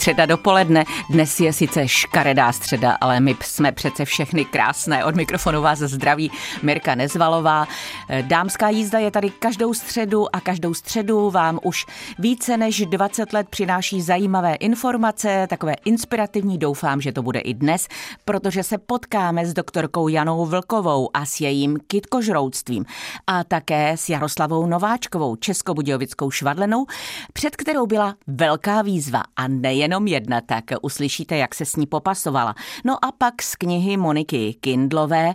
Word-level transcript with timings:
Středa 0.00 0.26
dopoledne. 0.26 0.84
Dnes 1.10 1.40
je 1.40 1.52
sice 1.52 1.88
škaredá 1.88 2.52
středa, 2.52 2.96
ale 3.00 3.20
my 3.20 3.36
jsme 3.42 3.72
přece 3.72 4.04
všechny 4.04 4.44
krásné. 4.44 5.04
Od 5.04 5.14
mikrofonu 5.14 5.62
vás 5.62 5.78
zdraví 5.78 6.30
Mirka 6.62 6.94
Nezvalová. 6.94 7.68
Dámská 8.22 8.68
jízda 8.68 8.98
je 8.98 9.10
tady 9.10 9.30
každou 9.30 9.74
středu 9.74 10.36
a 10.36 10.40
každou 10.40 10.74
středu 10.74 11.30
vám 11.30 11.58
už 11.62 11.86
více 12.18 12.56
než 12.56 12.86
20 12.86 13.32
let 13.32 13.46
přináší 13.50 14.02
zajímavé 14.02 14.54
informace, 14.54 15.46
takové 15.50 15.74
inspirativní. 15.84 16.58
Doufám, 16.58 17.00
že 17.00 17.12
to 17.12 17.22
bude 17.22 17.40
i 17.40 17.54
dnes, 17.54 17.88
protože 18.24 18.62
se 18.62 18.78
potkáme 18.78 19.46
s 19.46 19.52
doktorkou 19.52 20.08
Janou 20.08 20.46
Vlkovou 20.46 21.10
a 21.14 21.26
s 21.26 21.40
jejím 21.40 21.78
kitkožrouctvím 21.86 22.84
a 23.26 23.44
také 23.44 23.96
s 23.96 24.08
Jaroslavou 24.08 24.66
Nováčkovou, 24.66 25.36
českobudějovickou 25.36 26.30
švadlenou, 26.30 26.86
před 27.32 27.56
kterou 27.56 27.86
byla 27.86 28.14
velká 28.26 28.82
výzva 28.82 29.22
a 29.36 29.48
nejen 29.48 29.89
jenom 29.90 30.06
jedna, 30.06 30.40
tak 30.40 30.64
uslyšíte, 30.82 31.36
jak 31.36 31.54
se 31.54 31.64
s 31.64 31.76
ní 31.76 31.86
popasovala. 31.86 32.54
No 32.84 33.04
a 33.04 33.12
pak 33.12 33.42
z 33.42 33.56
knihy 33.56 33.96
Moniky 33.96 34.54
Kindlové, 34.60 35.34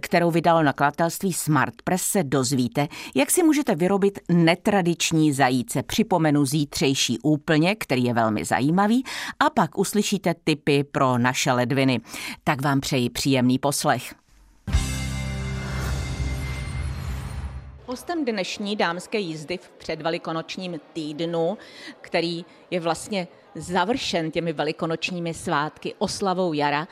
kterou 0.00 0.30
vydalo 0.30 0.62
nakladatelství 0.62 1.32
Smart 1.32 1.74
Press, 1.84 2.02
se 2.02 2.24
dozvíte, 2.24 2.88
jak 3.14 3.30
si 3.30 3.42
můžete 3.42 3.74
vyrobit 3.74 4.18
netradiční 4.28 5.32
zajíce. 5.32 5.82
Připomenu 5.82 6.44
zítřejší 6.44 7.18
úplně, 7.18 7.74
který 7.74 8.04
je 8.04 8.14
velmi 8.14 8.44
zajímavý, 8.44 9.04
a 9.40 9.50
pak 9.50 9.78
uslyšíte 9.78 10.34
tipy 10.44 10.84
pro 10.84 11.18
naše 11.18 11.52
ledviny. 11.52 12.00
Tak 12.44 12.62
vám 12.62 12.80
přeji 12.80 13.10
příjemný 13.10 13.58
poslech. 13.58 14.14
Hostem 17.88 18.24
dnešní 18.24 18.76
dámské 18.76 19.18
jízdy 19.18 19.58
v 19.58 19.70
předvelikonočním 19.70 20.80
týdnu, 20.92 21.58
který 22.00 22.44
je 22.70 22.80
vlastně 22.80 23.28
završen 23.56 24.30
těmi 24.30 24.52
velikonočními 24.52 25.34
svátky 25.34 25.94
oslavou 25.98 26.52
jara, 26.52 26.88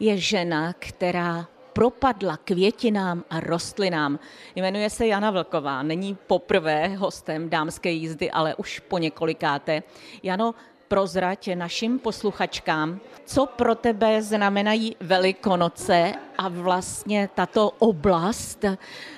je 0.00 0.18
žena, 0.18 0.72
která 0.78 1.48
propadla 1.72 2.36
květinám 2.36 3.24
a 3.30 3.40
rostlinám. 3.40 4.18
Jmenuje 4.56 4.90
se 4.90 5.06
Jana 5.06 5.30
Vlková, 5.30 5.82
není 5.82 6.16
poprvé 6.26 6.88
hostem 6.88 7.50
dámské 7.50 7.90
jízdy, 7.90 8.30
ale 8.30 8.54
už 8.54 8.80
po 8.80 8.98
několikáté. 8.98 9.82
Jano, 10.22 10.54
prozrať 10.88 11.48
našim 11.54 11.98
posluchačkám, 11.98 13.00
co 13.24 13.46
pro 13.46 13.74
tebe 13.74 14.22
znamenají 14.22 14.96
Velikonoce 15.00 16.12
a 16.38 16.48
vlastně 16.48 17.28
tato 17.34 17.70
oblast 17.78 18.64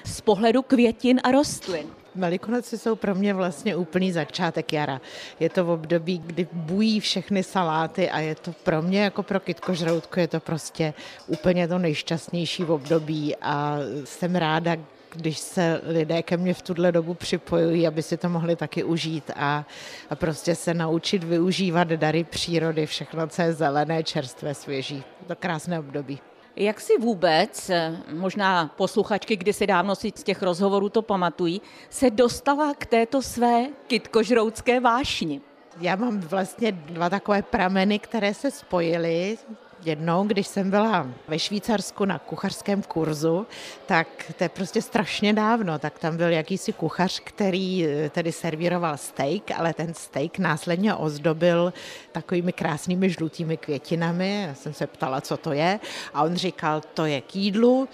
z 0.05 0.21
pohledu 0.21 0.63
květin 0.63 1.21
a 1.25 1.31
rostlin. 1.31 2.00
Velikonoce 2.15 2.79
jsou 2.79 2.97
pro 2.97 3.15
mě 3.15 3.35
vlastně 3.35 3.77
úplný 3.77 4.13
začátek 4.13 4.73
jara. 4.73 5.01
Je 5.41 5.49
to 5.49 5.65
v 5.65 5.71
období, 5.71 6.19
kdy 6.27 6.49
bují 6.53 7.01
všechny 7.01 7.43
saláty 7.43 8.11
a 8.11 8.19
je 8.19 8.35
to 8.35 8.53
pro 8.53 8.83
mě 8.83 9.03
jako 9.03 9.23
pro 9.23 9.41
kytkožroutku 9.41 10.21
je 10.21 10.29
to 10.29 10.41
prostě 10.41 10.95
úplně 11.27 11.69
to 11.69 11.79
nejšťastnější 11.79 12.65
v 12.65 12.71
období 12.71 13.37
a 13.37 13.79
jsem 14.05 14.37
ráda, 14.37 14.77
když 15.15 15.39
se 15.39 15.81
lidé 15.85 16.23
ke 16.23 16.37
mně 16.37 16.55
v 16.55 16.63
tuhle 16.63 16.93
dobu 16.93 17.15
připojují, 17.15 17.87
aby 17.87 18.03
si 18.03 18.17
to 18.17 18.29
mohli 18.29 18.57
taky 18.57 18.85
užít 18.85 19.31
a, 19.37 19.67
a 20.11 20.15
prostě 20.15 20.55
se 20.55 20.75
naučit 20.75 21.25
využívat 21.25 21.89
dary 21.89 22.25
přírody, 22.25 22.87
všechno, 22.87 23.27
co 23.27 23.43
je 23.43 23.53
zelené, 23.53 24.03
čerstvé, 24.03 24.55
svěží. 24.55 25.05
To 25.27 25.37
krásné 25.37 25.79
období. 25.79 26.21
Jak 26.57 26.81
si 26.81 26.99
vůbec, 26.99 27.71
možná 28.13 28.75
posluchačky 28.77 29.37
kdysi 29.37 29.67
dávno 29.67 29.95
si 29.95 30.13
z 30.17 30.23
těch 30.23 30.43
rozhovorů 30.43 30.89
to 30.89 31.03
pamatují, 31.03 31.63
se 31.91 32.11
dostala 32.11 32.75
k 32.75 32.87
této 32.87 33.23
své 33.23 33.67
kytkožroutské 33.87 34.81
vášni? 34.81 35.41
Já 35.81 35.97
mám 35.97 36.21
vlastně 36.21 36.73
dva 36.73 37.11
takové 37.11 37.43
prameny, 37.43 37.99
které 37.99 38.35
se 38.35 38.51
spojily 38.51 39.39
jednou, 39.83 40.25
když 40.25 40.47
jsem 40.47 40.71
byla 40.71 41.09
ve 41.29 41.39
Švýcarsku 41.39 42.05
na 42.05 42.19
kuchařském 42.19 42.83
kurzu, 42.83 43.47
tak 43.87 44.09
to 44.39 44.45
je 44.45 44.49
prostě 44.49 44.83
strašně 44.83 45.33
dávno, 45.33 45.79
tak 45.79 45.99
tam 45.99 46.17
byl 46.17 46.29
jakýsi 46.29 46.73
kuchař, 46.73 47.21
který 47.25 47.87
eh, 47.87 48.11
tedy 48.11 48.33
servíroval 48.33 48.97
steak, 48.97 49.51
ale 49.57 49.75
ten 49.75 49.95
steak 49.95 50.39
následně 50.39 50.95
ozdobil 50.95 51.73
takovými 52.13 52.53
krásnými 52.53 53.11
žlutými 53.11 53.57
květinami. 53.57 54.43
Já 54.49 54.55
jsem 54.55 54.75
se 54.75 54.87
ptala, 54.87 55.21
co 55.21 55.37
to 55.37 55.53
je 55.53 55.81
a 56.15 56.23
on 56.23 56.37
říkal, 56.37 56.81
to 56.95 57.05
je 57.05 57.21
k 57.21 57.37
jídlu, 57.37 57.89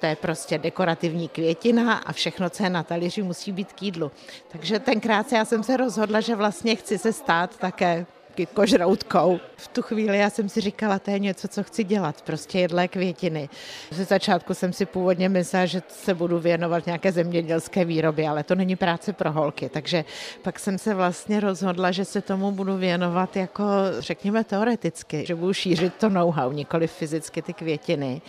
to 0.00 0.06
je 0.06 0.16
prostě 0.16 0.58
dekorativní 0.58 1.28
květina 1.28 1.94
a 1.94 2.12
všechno, 2.12 2.50
co 2.50 2.62
je 2.62 2.70
na 2.70 2.82
talíři, 2.82 3.22
musí 3.22 3.52
být 3.52 3.72
k 3.72 3.82
jídlu. 3.82 4.10
Takže 4.48 4.78
tenkrát 4.78 5.32
já 5.32 5.44
jsem 5.44 5.62
se 5.62 5.76
rozhodla, 5.76 6.20
že 6.20 6.36
vlastně 6.36 6.76
chci 6.76 6.98
se 6.98 7.12
stát 7.12 7.56
také 7.56 8.06
kožroutkou. 8.46 9.40
V 9.56 9.68
tu 9.68 9.82
chvíli 9.82 10.18
já 10.18 10.30
jsem 10.30 10.48
si 10.48 10.60
říkala, 10.60 10.98
to 10.98 11.10
je 11.10 11.18
něco, 11.18 11.48
co 11.48 11.62
chci 11.62 11.84
dělat, 11.84 12.22
prostě 12.22 12.58
jedlé 12.58 12.88
květiny. 12.88 13.48
Ze 13.90 14.04
začátku 14.04 14.54
jsem 14.54 14.72
si 14.72 14.86
původně 14.86 15.28
myslela, 15.28 15.66
že 15.66 15.82
se 15.88 16.14
budu 16.14 16.38
věnovat 16.38 16.86
nějaké 16.86 17.12
zemědělské 17.12 17.84
výrobě, 17.84 18.28
ale 18.28 18.44
to 18.44 18.54
není 18.54 18.76
práce 18.76 19.12
pro 19.12 19.32
holky, 19.32 19.68
takže 19.68 20.04
pak 20.42 20.58
jsem 20.58 20.78
se 20.78 20.94
vlastně 20.94 21.40
rozhodla, 21.40 21.90
že 21.90 22.04
se 22.04 22.20
tomu 22.20 22.52
budu 22.52 22.76
věnovat 22.76 23.36
jako, 23.36 23.64
řekněme, 23.98 24.44
teoreticky, 24.44 25.26
že 25.26 25.34
budu 25.34 25.52
šířit 25.52 25.94
to 25.94 26.08
know-how, 26.08 26.52
nikoli 26.52 26.86
fyzicky 26.86 27.42
ty 27.42 27.52
květiny. 27.52 28.22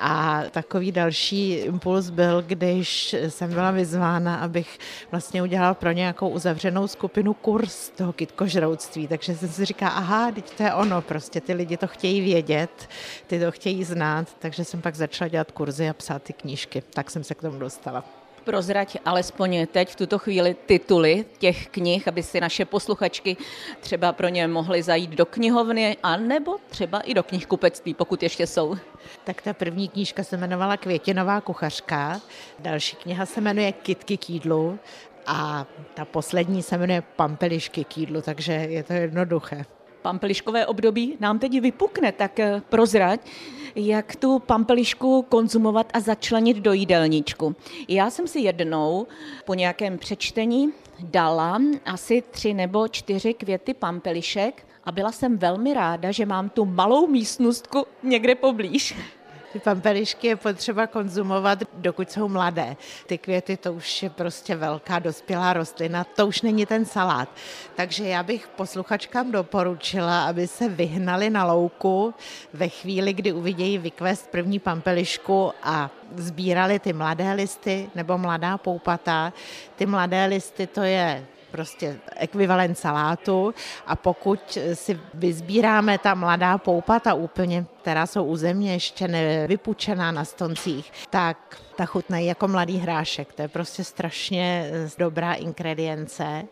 A 0.00 0.42
takový 0.50 0.92
další 0.92 1.52
impuls 1.52 2.10
byl, 2.10 2.42
když 2.42 3.16
jsem 3.28 3.50
byla 3.50 3.70
vyzvána, 3.70 4.36
abych 4.36 4.78
vlastně 5.10 5.42
udělala 5.42 5.74
pro 5.74 5.92
nějakou 5.92 6.28
uzavřenou 6.28 6.86
skupinu 6.86 7.34
kurz 7.34 7.88
toho 7.88 8.12
kytkožrouctví. 8.12 9.08
Takže 9.08 9.36
jsem 9.36 9.48
si 9.48 9.64
říkala, 9.64 9.90
aha, 9.90 10.30
teď 10.32 10.50
to 10.56 10.62
je 10.62 10.74
ono, 10.74 11.02
prostě 11.02 11.40
ty 11.40 11.52
lidi 11.52 11.76
to 11.76 11.86
chtějí 11.86 12.20
vědět, 12.20 12.88
ty 13.26 13.40
to 13.40 13.50
chtějí 13.50 13.84
znát, 13.84 14.36
takže 14.38 14.64
jsem 14.64 14.80
pak 14.80 14.94
začala 14.94 15.28
dělat 15.28 15.52
kurzy 15.52 15.88
a 15.88 15.92
psát 15.92 16.22
ty 16.22 16.32
knížky. 16.32 16.82
Tak 16.94 17.10
jsem 17.10 17.24
se 17.24 17.34
k 17.34 17.40
tomu 17.40 17.58
dostala 17.58 18.04
prozrať 18.48 18.96
alespoň 19.04 19.68
teď 19.68 19.92
v 19.92 19.96
tuto 19.96 20.16
chvíli 20.18 20.56
tituly 20.66 21.24
těch 21.38 21.68
knih, 21.68 22.08
aby 22.08 22.22
si 22.22 22.40
naše 22.40 22.64
posluchačky 22.64 23.36
třeba 23.80 24.12
pro 24.12 24.28
ně 24.28 24.48
mohly 24.48 24.82
zajít 24.82 25.10
do 25.10 25.26
knihovny, 25.26 25.96
a 26.02 26.16
nebo 26.16 26.56
třeba 26.68 27.00
i 27.00 27.14
do 27.14 27.22
knihkupectví, 27.22 27.94
pokud 27.94 28.22
ještě 28.22 28.46
jsou. 28.46 28.76
Tak 29.24 29.42
ta 29.42 29.52
první 29.52 29.88
knížka 29.88 30.24
se 30.24 30.36
jmenovala 30.36 30.76
Květinová 30.76 31.40
kuchařka, 31.40 32.20
další 32.58 32.96
kniha 32.96 33.26
se 33.26 33.40
jmenuje 33.40 33.72
Kitky 33.72 34.16
k 34.16 34.30
jídlu 34.30 34.78
a 35.26 35.66
ta 35.94 36.04
poslední 36.04 36.62
se 36.62 36.78
jmenuje 36.78 37.02
Pampelišky 37.16 37.84
k 37.84 37.98
jídlu, 37.98 38.22
takže 38.22 38.52
je 38.52 38.82
to 38.82 38.92
jednoduché 38.92 39.64
pampeliškové 40.02 40.66
období 40.66 41.16
nám 41.20 41.38
teď 41.38 41.60
vypukne, 41.60 42.12
tak 42.12 42.40
eh, 42.40 42.62
prozrať, 42.68 43.20
jak 43.76 44.16
tu 44.16 44.38
pampelišku 44.38 45.22
konzumovat 45.28 45.90
a 45.94 46.00
začlenit 46.00 46.56
do 46.56 46.72
jídelníčku. 46.72 47.56
Já 47.88 48.10
jsem 48.10 48.28
si 48.28 48.40
jednou 48.40 49.06
po 49.44 49.54
nějakém 49.54 49.98
přečtení 49.98 50.72
dala 51.00 51.58
asi 51.84 52.22
tři 52.30 52.54
nebo 52.54 52.88
čtyři 52.88 53.34
květy 53.34 53.74
pampelišek 53.74 54.66
a 54.84 54.92
byla 54.92 55.12
jsem 55.12 55.38
velmi 55.38 55.74
ráda, 55.74 56.10
že 56.10 56.26
mám 56.26 56.48
tu 56.48 56.64
malou 56.64 57.06
místnostku 57.06 57.86
někde 58.02 58.34
poblíž. 58.34 58.94
Ty 59.58 59.64
pampelišky 59.64 60.26
je 60.26 60.36
potřeba 60.36 60.86
konzumovat, 60.86 61.58
dokud 61.74 62.12
jsou 62.12 62.28
mladé. 62.28 62.76
Ty 63.06 63.18
květy, 63.18 63.56
to 63.56 63.72
už 63.72 64.02
je 64.02 64.10
prostě 64.10 64.56
velká 64.56 64.98
dospělá 64.98 65.52
rostlina, 65.52 66.04
to 66.04 66.26
už 66.26 66.42
není 66.42 66.66
ten 66.66 66.84
salát. 66.84 67.28
Takže 67.76 68.08
já 68.08 68.22
bych 68.22 68.48
posluchačkám 68.48 69.32
doporučila, 69.32 70.24
aby 70.24 70.46
se 70.46 70.68
vyhnali 70.68 71.30
na 71.30 71.44
louku 71.44 72.14
ve 72.52 72.68
chvíli, 72.68 73.12
kdy 73.12 73.32
uvidějí 73.32 73.78
vykvést 73.78 74.30
první 74.30 74.58
pampelišku 74.58 75.52
a 75.62 75.90
sbírali 76.16 76.78
ty 76.78 76.92
mladé 76.92 77.32
listy 77.32 77.90
nebo 77.94 78.18
mladá 78.18 78.58
poupata. 78.58 79.32
Ty 79.76 79.86
mladé 79.86 80.26
listy 80.26 80.66
to 80.66 80.82
je 80.82 81.26
prostě 81.50 81.96
ekvivalent 82.16 82.78
salátu 82.78 83.54
a 83.86 83.96
pokud 83.96 84.58
si 84.74 85.00
vyzbíráme 85.14 85.98
ta 85.98 86.14
mladá 86.14 86.58
poupata 86.58 87.14
úplně, 87.14 87.64
která 87.82 88.06
jsou 88.06 88.24
u 88.24 88.36
země 88.36 88.72
ještě 88.72 89.08
nevypučená 89.08 90.12
na 90.12 90.24
stoncích, 90.24 90.92
tak 91.10 91.56
ta 91.76 91.86
chutnají 91.86 92.26
jako 92.26 92.48
mladý 92.48 92.78
hrášek. 92.78 93.32
To 93.32 93.42
je 93.42 93.48
prostě 93.48 93.84
strašně 93.84 94.70
dobrá 94.98 95.34
ingredience. 95.34 96.44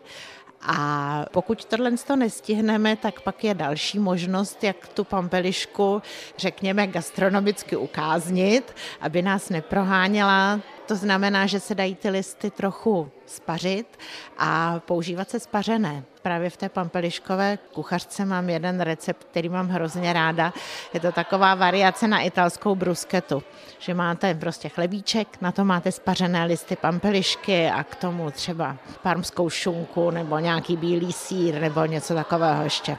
A 0.69 1.25
pokud 1.33 1.65
tohle 1.65 1.91
to 2.07 2.17
nestihneme, 2.17 2.97
tak 2.97 3.21
pak 3.21 3.45
je 3.45 3.55
další 3.55 3.99
možnost, 3.99 4.65
jak 4.65 4.89
tu 4.89 5.05
pampelišku, 5.05 6.03
řekněme, 6.39 6.87
gastronomicky 6.87 7.77
ukáznit, 7.77 8.75
aby 9.01 9.23
nás 9.23 9.49
neproháněla 9.49 10.61
to 10.87 10.97
znamená, 10.97 11.47
že 11.47 11.61
se 11.61 11.75
dají 11.75 11.95
ty 11.95 12.11
listy 12.11 12.51
trochu 12.51 13.11
spařit 13.27 13.99
a 14.39 14.81
používat 14.87 15.31
se 15.31 15.41
spařené. 15.41 16.03
právě 16.23 16.51
v 16.51 16.57
té 16.57 16.69
pampeliškové 16.69 17.59
kuchařce 17.73 18.25
mám 18.25 18.51
jeden 18.51 18.81
recept, 18.81 19.25
který 19.25 19.49
mám 19.49 19.69
hrozně 19.69 20.13
ráda. 20.13 20.53
Je 20.95 21.01
to 21.01 21.13
taková 21.13 21.55
variace 21.55 22.09
na 22.09 22.21
italskou 22.21 22.75
brusketu, 22.75 23.43
že 23.79 23.95
máte 23.95 24.35
prostě 24.35 24.69
chlebíček, 24.69 25.29
na 25.41 25.53
to 25.53 25.65
máte 25.65 25.93
spařené 25.93 26.45
listy 26.45 26.77
pampelišky 26.77 27.71
a 27.71 27.85
k 27.85 27.95
tomu 27.95 28.31
třeba 28.31 28.77
parmskou 29.03 29.51
šunku 29.51 30.11
nebo 30.11 30.39
nějaký 30.39 30.77
bílý 30.77 31.13
sír 31.13 31.61
nebo 31.61 31.85
něco 31.85 32.15
takového 32.15 32.65
ještě. 32.65 32.97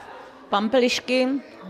Pampelišky, 0.49 1.27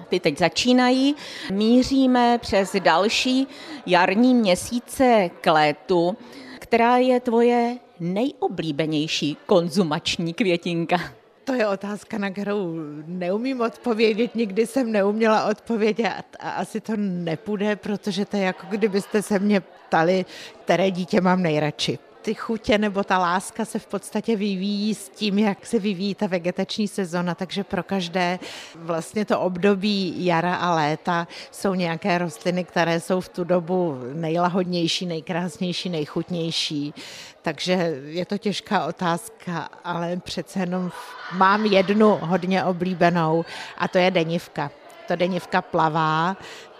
ty 0.09 0.19
teď 0.19 0.37
začínají. 0.37 1.15
Míříme 1.51 2.37
přes 2.37 2.75
další 2.79 3.47
jarní 3.85 4.35
měsíce 4.35 5.29
k 5.41 5.51
létu. 5.53 6.17
Která 6.59 6.97
je 6.97 7.19
tvoje 7.19 7.77
nejoblíbenější 7.99 9.37
konzumační 9.45 10.33
květinka? 10.33 10.97
To 11.43 11.53
je 11.53 11.67
otázka, 11.67 12.17
na 12.17 12.29
kterou 12.29 12.73
neumím 13.05 13.61
odpovědět, 13.61 14.35
nikdy 14.35 14.67
jsem 14.67 14.91
neuměla 14.91 15.45
odpovědět 15.45 16.23
a 16.39 16.49
asi 16.49 16.81
to 16.81 16.93
nepůjde, 16.97 17.75
protože 17.75 18.25
to 18.25 18.37
je 18.37 18.43
jako 18.43 18.67
kdybyste 18.69 19.21
se 19.21 19.39
mě 19.39 19.61
ptali, 19.61 20.25
které 20.63 20.91
dítě 20.91 21.21
mám 21.21 21.41
nejradši 21.41 21.99
ty 22.27 22.33
chutě 22.33 22.77
nebo 22.77 23.03
ta 23.03 23.17
láska 23.17 23.65
se 23.65 23.79
v 23.79 23.87
podstatě 23.87 24.35
vyvíjí 24.35 24.95
s 24.95 25.09
tím, 25.09 25.39
jak 25.39 25.65
se 25.65 25.79
vyvíjí 25.79 26.15
ta 26.15 26.27
vegetační 26.27 26.87
sezona, 26.87 27.35
takže 27.35 27.63
pro 27.63 27.83
každé 27.83 28.39
vlastně 28.75 29.25
to 29.25 29.39
období 29.39 30.25
jara 30.25 30.55
a 30.55 30.75
léta 30.75 31.27
jsou 31.51 31.73
nějaké 31.73 32.17
rostliny, 32.17 32.63
které 32.63 32.99
jsou 32.99 33.21
v 33.21 33.29
tu 33.29 33.43
dobu 33.43 33.99
nejlahodnější, 34.13 35.05
nejkrásnější, 35.05 35.89
nejchutnější. 35.89 36.93
Takže 37.41 38.01
je 38.05 38.25
to 38.25 38.37
těžká 38.37 38.85
otázka, 38.85 39.69
ale 39.83 40.17
přece 40.17 40.59
jenom 40.59 40.91
mám 41.31 41.65
jednu 41.65 42.19
hodně 42.21 42.63
oblíbenou 42.63 43.45
a 43.77 43.87
to 43.87 43.97
je 43.97 44.11
denivka. 44.11 44.71
To 45.07 45.15
denivka 45.15 45.61
plavá, 45.61 46.37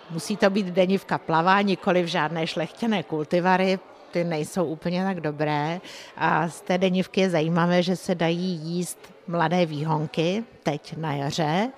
Musí 0.09 0.38
to 0.38 0.50
být 0.50 0.65
denivka 0.65 1.17
plavá, 1.17 1.61
nikoli 1.61 2.03
v 2.03 2.07
žádné 2.07 2.47
šlechtěné 2.47 3.03
kultivary, 3.03 3.79
ty 4.12 4.24
nejsou 4.24 4.65
úplně 4.65 5.04
tak 5.04 5.21
dobré. 5.21 5.81
A 6.18 6.50
z 6.50 6.62
té 6.62 6.77
denivky 6.77 7.21
je 7.21 7.30
zajímavé, 7.30 7.83
že 7.83 7.95
se 7.95 8.15
dají 8.15 8.59
jíst 8.63 9.00
mladé 9.27 9.65
výhonky 9.65 10.44
teď 10.63 10.98
na 10.98 11.13
jaře 11.13 11.69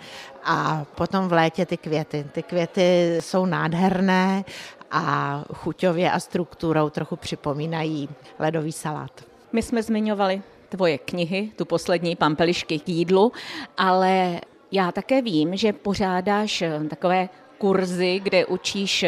a 0.43 0.85
potom 0.95 1.27
v 1.27 1.33
létě 1.33 1.65
ty 1.65 1.77
květy. 1.77 2.25
Ty 2.31 2.43
květy 2.43 3.17
jsou 3.19 3.45
nádherné 3.45 4.45
a 4.91 5.43
chuťově 5.53 6.11
a 6.11 6.19
strukturou 6.19 6.89
trochu 6.89 7.15
připomínají 7.15 8.09
ledový 8.39 8.71
salát. 8.71 9.11
My 9.53 9.61
jsme 9.61 9.83
zmiňovali 9.83 10.41
tvoje 10.69 10.97
knihy, 10.97 11.51
tu 11.55 11.65
poslední 11.65 12.15
Pampelišky 12.15 12.79
k 12.79 12.89
jídlu, 12.89 13.31
ale 13.77 14.41
já 14.71 14.91
také 14.91 15.21
vím, 15.21 15.57
že 15.57 15.73
pořádáš 15.73 16.63
takové 16.89 17.29
kurzy, 17.57 18.19
kde 18.23 18.45
učíš 18.45 19.05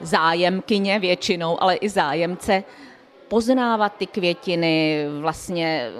zájemkyně 0.00 0.98
většinou, 0.98 1.62
ale 1.62 1.74
i 1.74 1.88
zájemce 1.88 2.64
poznávat 3.28 3.96
ty 3.96 4.06
květiny, 4.06 5.06
vlastně 5.20 5.90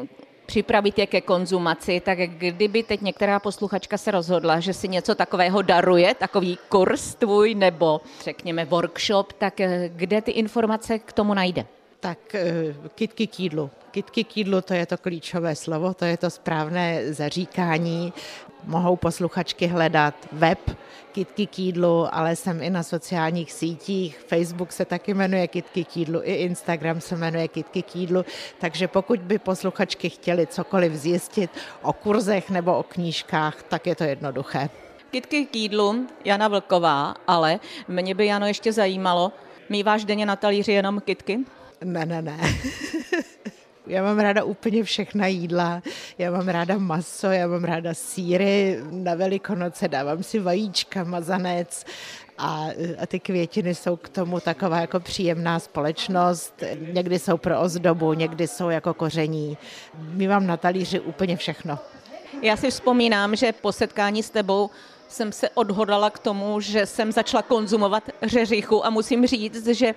připravit 0.47 0.99
je 0.99 1.07
ke 1.07 1.21
konzumaci, 1.21 2.01
tak 2.01 2.19
kdyby 2.19 2.83
teď 2.83 3.01
některá 3.01 3.39
posluchačka 3.39 3.99
se 3.99 4.11
rozhodla, 4.11 4.61
že 4.61 4.75
si 4.75 4.89
něco 4.89 5.15
takového 5.15 5.63
daruje, 5.63 6.15
takový 6.15 6.59
kurz 6.69 7.15
tvůj 7.15 7.55
nebo 7.55 8.01
řekněme 8.25 8.65
workshop, 8.65 9.33
tak 9.33 9.61
kde 9.89 10.23
ty 10.23 10.31
informace 10.31 10.99
k 10.99 11.13
tomu 11.13 11.35
najde? 11.35 11.67
Tak 12.01 12.35
eh, 12.35 12.75
kitky 12.95 13.27
k 13.27 13.41
jídlu. 13.41 13.71
Kitky 13.91 14.25
k 14.25 14.37
jídlu, 14.37 14.61
to 14.61 14.75
je 14.75 14.87
to 14.87 14.99
klíčové 14.99 15.57
slovo, 15.57 15.95
to 15.95 16.05
je 16.05 16.17
to 16.17 16.31
správné 16.31 17.15
zaříkání. 17.15 18.13
Mohou 18.65 18.97
posluchačky 18.97 19.67
hledat 19.67 20.15
web 20.33 20.77
Kitky 21.13 21.47
k 21.47 21.59
jídlu, 21.59 22.15
ale 22.15 22.37
jsem 22.37 22.63
i 22.63 22.71
na 22.71 22.83
sociálních 22.83 23.53
sítích. 23.53 24.19
Facebook 24.27 24.73
se 24.73 24.85
taky 24.85 25.15
jmenuje 25.15 25.49
Kitky 25.49 25.85
k 25.85 25.97
jídlu, 25.97 26.21
i 26.25 26.35
Instagram 26.35 27.01
se 27.01 27.17
jmenuje 27.17 27.49
Kitky 27.49 27.83
k 27.83 27.97
jídlu, 27.97 28.25
takže 28.59 28.89
pokud 28.89 29.21
by 29.21 29.39
posluchačky 29.39 30.11
chtěli 30.11 30.47
cokoliv 30.47 30.93
zjistit 30.93 31.51
o 31.83 31.93
kurzech 31.93 32.51
nebo 32.51 32.79
o 32.79 32.83
knížkách, 32.83 33.63
tak 33.63 33.87
je 33.87 33.95
to 33.97 34.05
jednoduché. 34.05 34.71
Kitky 35.11 35.47
k 35.47 35.57
jídlu, 35.57 36.07
Jana 36.25 36.49
Vlková, 36.49 37.15
ale 37.27 37.61
mě 37.89 38.15
by, 38.15 38.27
Jano, 38.27 38.47
ještě 38.47 38.73
zajímalo, 38.73 39.33
míváš 39.69 40.05
denně 40.05 40.27
na 40.27 40.37
talíři 40.37 40.73
jenom 40.73 41.01
kitky? 41.01 41.39
Ne, 41.85 42.07
ne, 42.07 42.23
ne. 42.23 42.39
Já 43.91 44.03
mám 44.03 44.19
ráda 44.19 44.45
úplně 44.45 44.85
všechna 44.85 45.27
jídla. 45.27 45.83
Já 46.19 46.31
mám 46.31 46.49
ráda 46.49 46.79
maso, 46.79 47.27
já 47.27 47.47
mám 47.47 47.65
ráda 47.65 47.95
síry. 47.95 48.79
Na 48.91 49.15
Velikonoce 49.15 49.89
dávám 49.89 50.23
si 50.23 50.39
vajíčka, 50.39 51.05
mazanec 51.05 51.85
a, 52.39 52.67
a 52.99 53.07
ty 53.07 53.21
květiny 53.21 53.75
jsou 53.75 53.97
k 53.97 54.09
tomu 54.09 54.41
taková 54.41 54.81
jako 54.81 55.01
příjemná 55.01 55.59
společnost. 55.59 56.63
Někdy 56.93 57.19
jsou 57.19 57.37
pro 57.37 57.61
ozdobu, 57.61 58.13
někdy 58.13 58.49
jsou 58.49 58.69
jako 58.71 58.95
koření. 58.95 59.59
My 59.99 60.29
mám 60.29 60.47
na 60.47 60.57
talíři 60.57 61.01
úplně 61.01 61.37
všechno. 61.37 61.79
Já 62.43 62.57
si 62.57 62.71
vzpomínám, 62.71 63.37
že 63.37 63.53
po 63.53 63.73
setkání 63.73 64.23
s 64.23 64.31
tebou 64.31 64.71
jsem 65.11 65.33
se 65.33 65.51
odhodala 65.51 66.11
k 66.11 66.19
tomu, 66.19 66.61
že 66.61 66.87
jsem 66.87 67.13
začala 67.13 67.43
konzumovat 67.43 68.05
řeřichu 68.23 68.87
a 68.87 68.91
musím 68.91 69.27
říct, 69.27 69.67
že 69.67 69.95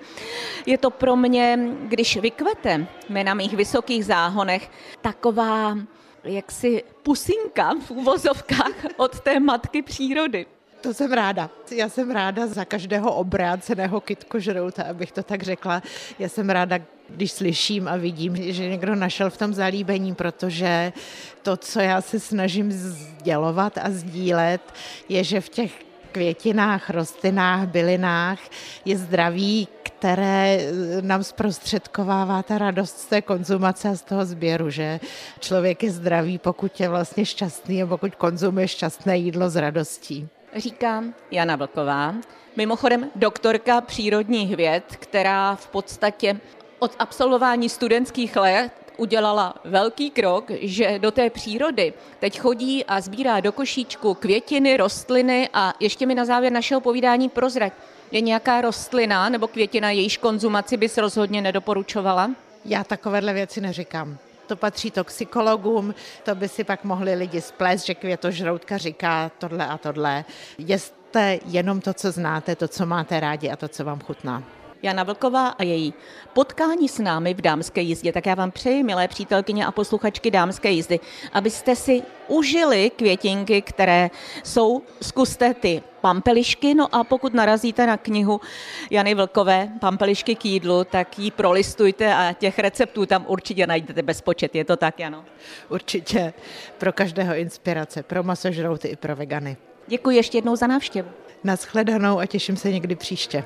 je 0.66 0.78
to 0.78 0.90
pro 0.90 1.16
mě, 1.16 1.60
když 1.84 2.18
vykvete 2.18 2.88
na 3.24 3.34
mých 3.34 3.54
vysokých 3.54 4.06
záhonech, 4.06 4.72
taková 5.02 5.78
jaksi 6.24 6.84
pusinka 7.04 7.74
v 7.88 7.92
úvozovkách 7.92 8.86
od 8.98 9.20
té 9.20 9.40
matky 9.40 9.82
přírody. 9.82 10.46
To 10.84 10.94
jsem 10.94 11.12
ráda. 11.12 11.50
Já 11.72 11.90
jsem 11.90 12.12
ráda 12.12 12.48
za 12.48 12.66
každého 12.66 13.16
obráceného 13.16 14.02
kytkožrouta, 14.02 14.84
abych 14.84 15.12
to 15.12 15.24
tak 15.24 15.44
řekla. 15.44 15.84
Já 16.20 16.30
jsem 16.30 16.50
ráda, 16.50 16.80
když 17.10 17.32
slyším 17.32 17.88
a 17.88 17.96
vidím, 17.96 18.36
že 18.54 18.70
někdo 18.70 18.96
našel 18.96 19.30
v 19.30 19.38
tom 19.38 19.54
zalíbení, 19.54 20.16
protože 20.16 20.94
to, 21.42 21.58
co 21.58 21.80
já 21.80 22.02
se 22.02 22.20
snažím 22.20 22.72
sdělovat 22.72 23.78
a 23.78 23.90
sdílet, 23.90 24.62
je, 25.10 25.24
že 25.24 25.42
v 25.42 25.50
těch 25.50 25.72
květinách, 26.12 26.90
rostlinách, 26.90 27.68
bylinách 27.68 28.40
je 28.86 28.98
zdraví, 28.98 29.68
které 29.84 30.60
nám 31.02 31.24
zprostředkovává 31.24 32.44
ta 32.44 32.58
radost 32.58 33.00
z 33.00 33.06
té 33.06 33.22
konzumace 33.22 33.90
a 33.90 33.96
z 33.96 34.02
toho 34.02 34.26
sběru, 34.26 34.70
že 34.70 35.00
člověk 35.40 35.84
je 35.84 35.92
zdravý, 35.92 36.38
pokud 36.38 36.80
je 36.80 36.90
vlastně 36.90 37.26
šťastný 37.26 37.84
a 37.84 37.88
pokud 37.88 38.16
konzumuje 38.16 38.68
šťastné 38.68 39.18
jídlo 39.18 39.50
s 39.50 39.56
radostí 39.56 40.30
říkám 40.56 41.14
Jana 41.32 41.56
Vlková, 41.56 42.16
mimochodem 42.56 43.10
doktorka 43.16 43.82
přírodních 43.82 44.56
věd, 44.56 44.84
která 45.00 45.56
v 45.56 45.68
podstatě 45.68 46.40
od 46.80 46.96
absolvování 47.00 47.70
studentských 47.70 48.36
let 48.36 48.72
udělala 48.98 49.56
velký 49.64 50.10
krok, 50.10 50.52
že 50.62 51.00
do 51.00 51.12
té 51.12 51.30
přírody 51.30 51.94
teď 52.20 52.40
chodí 52.40 52.86
a 52.86 53.02
sbírá 53.02 53.40
do 53.40 53.52
košíčku 53.52 54.14
květiny, 54.14 54.78
rostliny 54.78 55.50
a 55.54 55.74
ještě 55.80 56.06
mi 56.06 56.16
na 56.16 56.26
závěr 56.26 56.54
našeho 56.54 56.82
povídání 56.82 57.30
prozrať. 57.30 57.74
Je 58.12 58.22
nějaká 58.22 58.62
rostlina 58.62 59.30
nebo 59.30 59.48
květina, 59.48 59.90
jejíž 59.90 60.18
konzumaci 60.18 60.78
bys 60.78 60.98
rozhodně 60.98 61.42
nedoporučovala? 61.42 62.32
Já 62.66 62.84
takovéhle 62.84 63.34
věci 63.34 63.62
neříkám 63.62 64.18
to 64.48 64.56
patří 64.56 64.92
toxikologům, 64.92 65.96
to 66.24 66.36
by 66.36 66.48
si 66.48 66.64
pak 66.64 66.84
mohli 66.84 67.16
lidi 67.16 67.42
splést, 67.42 67.86
že 67.86 67.96
květožroutka 67.96 68.78
říká 68.78 69.32
tohle 69.38 69.68
a 69.68 69.78
tohle. 69.78 70.26
Jeste 70.58 71.40
jenom 71.46 71.82
to, 71.82 71.94
co 71.94 72.12
znáte, 72.12 72.56
to, 72.56 72.68
co 72.68 72.86
máte 72.86 73.20
rádi 73.20 73.50
a 73.50 73.56
to, 73.56 73.68
co 73.68 73.84
vám 73.84 74.00
chutná. 74.00 74.44
Jana 74.84 75.04
Vlková 75.04 75.48
a 75.48 75.64
její 75.64 75.94
potkání 76.34 76.90
s 76.90 77.00
námi 77.00 77.34
v 77.34 77.42
dámské 77.42 77.82
jízdě. 77.82 78.12
Tak 78.12 78.26
já 78.26 78.36
vám 78.36 78.52
přeji, 78.52 78.84
milé 78.84 79.08
přítelkyně 79.08 79.66
a 79.66 79.72
posluchačky 79.72 80.32
dámské 80.32 80.72
jízdy, 80.72 81.00
abyste 81.34 81.76
si 81.76 82.04
užili 82.28 82.92
květinky, 82.96 83.62
které 83.62 84.10
jsou, 84.44 84.82
zkuste 85.02 85.54
ty 85.54 85.82
pampelišky, 86.02 86.74
no 86.74 86.96
a 86.96 87.04
pokud 87.04 87.34
narazíte 87.34 87.88
na 87.88 87.98
knihu 87.98 88.42
Jany 88.90 89.16
Vlkové 89.16 89.70
Pampelišky 89.80 90.36
k 90.36 90.46
jídlu, 90.46 90.84
tak 90.84 91.20
ji 91.20 91.32
prolistujte 91.32 92.16
a 92.16 92.34
těch 92.34 92.60
receptů 92.60 93.06
tam 93.06 93.26
určitě 93.28 93.68
najdete 93.68 94.02
bezpočet. 94.02 94.56
Je 94.56 94.66
to 94.66 94.78
tak, 94.78 95.00
Jano? 95.00 95.26
Určitě. 95.70 96.34
Pro 96.78 96.94
každého 96.94 97.36
inspirace, 97.36 98.04
pro 98.04 98.24
masožrouty 98.24 98.88
i 98.88 98.96
pro 98.96 99.16
vegany. 99.16 99.58
Děkuji 99.88 100.18
ještě 100.18 100.38
jednou 100.38 100.56
za 100.56 100.68
návštěvu. 100.68 101.10
Naschledanou 101.44 102.20
a 102.20 102.26
těším 102.26 102.58
se 102.58 102.72
někdy 102.72 102.96
příště. 102.96 103.44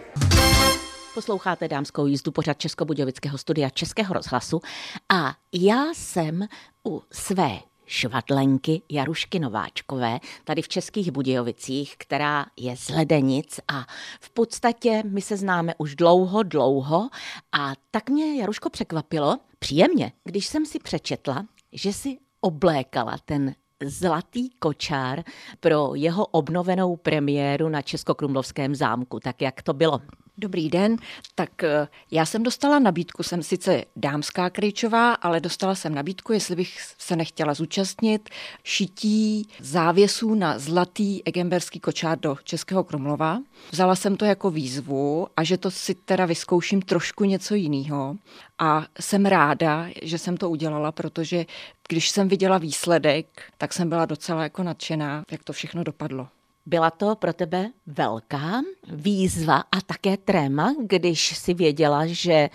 Posloucháte 1.18 1.68
dámskou 1.68 2.06
jízdu 2.06 2.32
pořad 2.32 2.58
Českobudějovického 2.60 3.38
studia 3.38 3.70
Českého 3.70 4.14
rozhlasu 4.14 4.62
a 5.10 5.36
já 5.54 5.86
jsem 5.94 6.48
u 6.88 7.04
své 7.12 7.60
švadlenky 7.86 8.82
Jarušky 8.90 9.40
Nováčkové 9.40 10.20
tady 10.44 10.62
v 10.62 10.68
Českých 10.68 11.12
Budějovicích, 11.12 11.98
která 11.98 12.46
je 12.58 12.78
z 12.78 12.90
Ledenic 12.90 13.60
a 13.68 13.86
v 14.20 14.30
podstatě 14.30 15.04
my 15.06 15.22
se 15.22 15.38
známe 15.38 15.74
už 15.78 15.96
dlouho, 15.96 16.44
dlouho 16.44 17.10
a 17.52 17.74
tak 17.92 18.10
mě 18.10 18.42
Jaruško 18.42 18.70
překvapilo 18.70 19.38
příjemně, 19.60 20.12
když 20.24 20.48
jsem 20.48 20.66
si 20.66 20.80
přečetla, 20.80 21.46
že 21.72 21.94
si 21.94 22.18
oblékala 22.42 23.18
ten 23.26 23.56
Zlatý 23.84 24.50
kočár 24.50 25.24
pro 25.60 25.96
jeho 25.96 26.26
obnovenou 26.26 26.96
premiéru 26.96 27.70
na 27.70 27.82
Českokrumlovském 27.82 28.76
zámku. 28.76 29.20
Tak 29.20 29.42
jak 29.42 29.62
to 29.62 29.74
bylo? 29.74 30.02
Dobrý 30.40 30.70
den, 30.70 30.98
tak 31.36 31.64
eh, 31.64 31.88
já 32.12 32.26
jsem 32.26 32.44
dostala 32.44 32.80
nabídku, 32.80 33.24
jsem 33.24 33.44
sice 33.44 33.84
dámská 33.96 34.50
krejčová, 34.50 35.14
ale 35.14 35.40
dostala 35.40 35.76
jsem 35.76 35.96
nabídku, 35.96 36.34
jestli 36.34 36.56
bych 36.56 36.80
se 36.98 37.16
nechtěla 37.16 37.54
zúčastnit 37.54 38.30
šití 38.64 39.48
závěsů 39.60 40.36
na 40.36 40.60
zlatý 40.60 41.28
egemberský 41.28 41.80
kočár 41.80 42.20
do 42.20 42.38
Českého 42.44 42.84
Krumlova. 42.84 43.40
Vzala 43.72 43.96
jsem 43.96 44.18
to 44.18 44.26
jako 44.26 44.52
výzvu 44.52 45.28
a 45.38 45.44
že 45.44 45.58
to 45.58 45.72
si 45.72 45.96
teda 45.96 46.26
vyzkouším 46.26 46.82
trošku 46.82 47.24
něco 47.24 47.56
jiného. 47.56 48.16
A 48.60 48.86
jsem 49.00 49.26
ráda, 49.26 49.88
že 50.02 50.18
jsem 50.18 50.38
to 50.38 50.50
udělala, 50.50 50.92
protože 50.92 51.46
když 51.88 52.10
jsem 52.10 52.28
viděla 52.28 52.58
výsledek, 52.58 53.42
tak 53.58 53.74
jsem 53.74 53.90
byla 53.90 54.06
docela 54.06 54.44
jako 54.44 54.64
nadšená, 54.64 55.24
jak 55.32 55.44
to 55.44 55.54
všechno 55.54 55.84
dopadlo. 55.84 56.28
Byla 56.68 56.92
to 56.92 57.16
pro 57.16 57.34
tebe 57.34 57.70
velká 57.86 58.62
výzva 58.88 59.64
a 59.72 59.82
také 59.86 60.18
tréma, 60.18 60.76
když 60.80 61.38
si 61.38 61.54
věděla, 61.54 62.06
že 62.06 62.50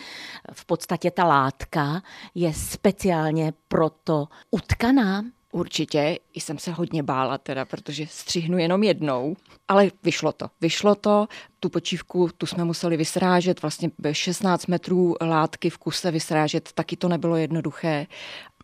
v 0.53 0.65
podstatě 0.65 1.11
ta 1.11 1.25
látka 1.25 2.03
je 2.35 2.55
speciálně 2.55 3.53
proto 3.69 4.29
utkaná? 4.51 5.25
Určitě, 5.53 6.19
i 6.33 6.41
jsem 6.41 6.59
se 6.59 6.73
hodně 6.73 7.03
bála 7.03 7.39
teda, 7.39 7.65
protože 7.65 8.07
střihnu 8.07 8.59
jenom 8.59 8.83
jednou, 8.83 9.37
ale 9.69 9.91
vyšlo 10.03 10.33
to. 10.33 10.47
Vyšlo 10.61 10.95
to, 10.95 11.29
tu 11.61 11.69
počívku, 11.69 12.29
tu 12.39 12.47
jsme 12.47 12.65
museli 12.65 12.97
vysrážet, 12.97 13.63
vlastně 13.63 13.91
16 14.13 14.67
metrů 14.67 15.15
látky 15.21 15.71
v 15.71 15.79
kuse 15.79 16.11
vysrážet, 16.11 16.73
taky 16.73 16.97
to 16.97 17.09
nebylo 17.09 17.37
jednoduché 17.37 18.07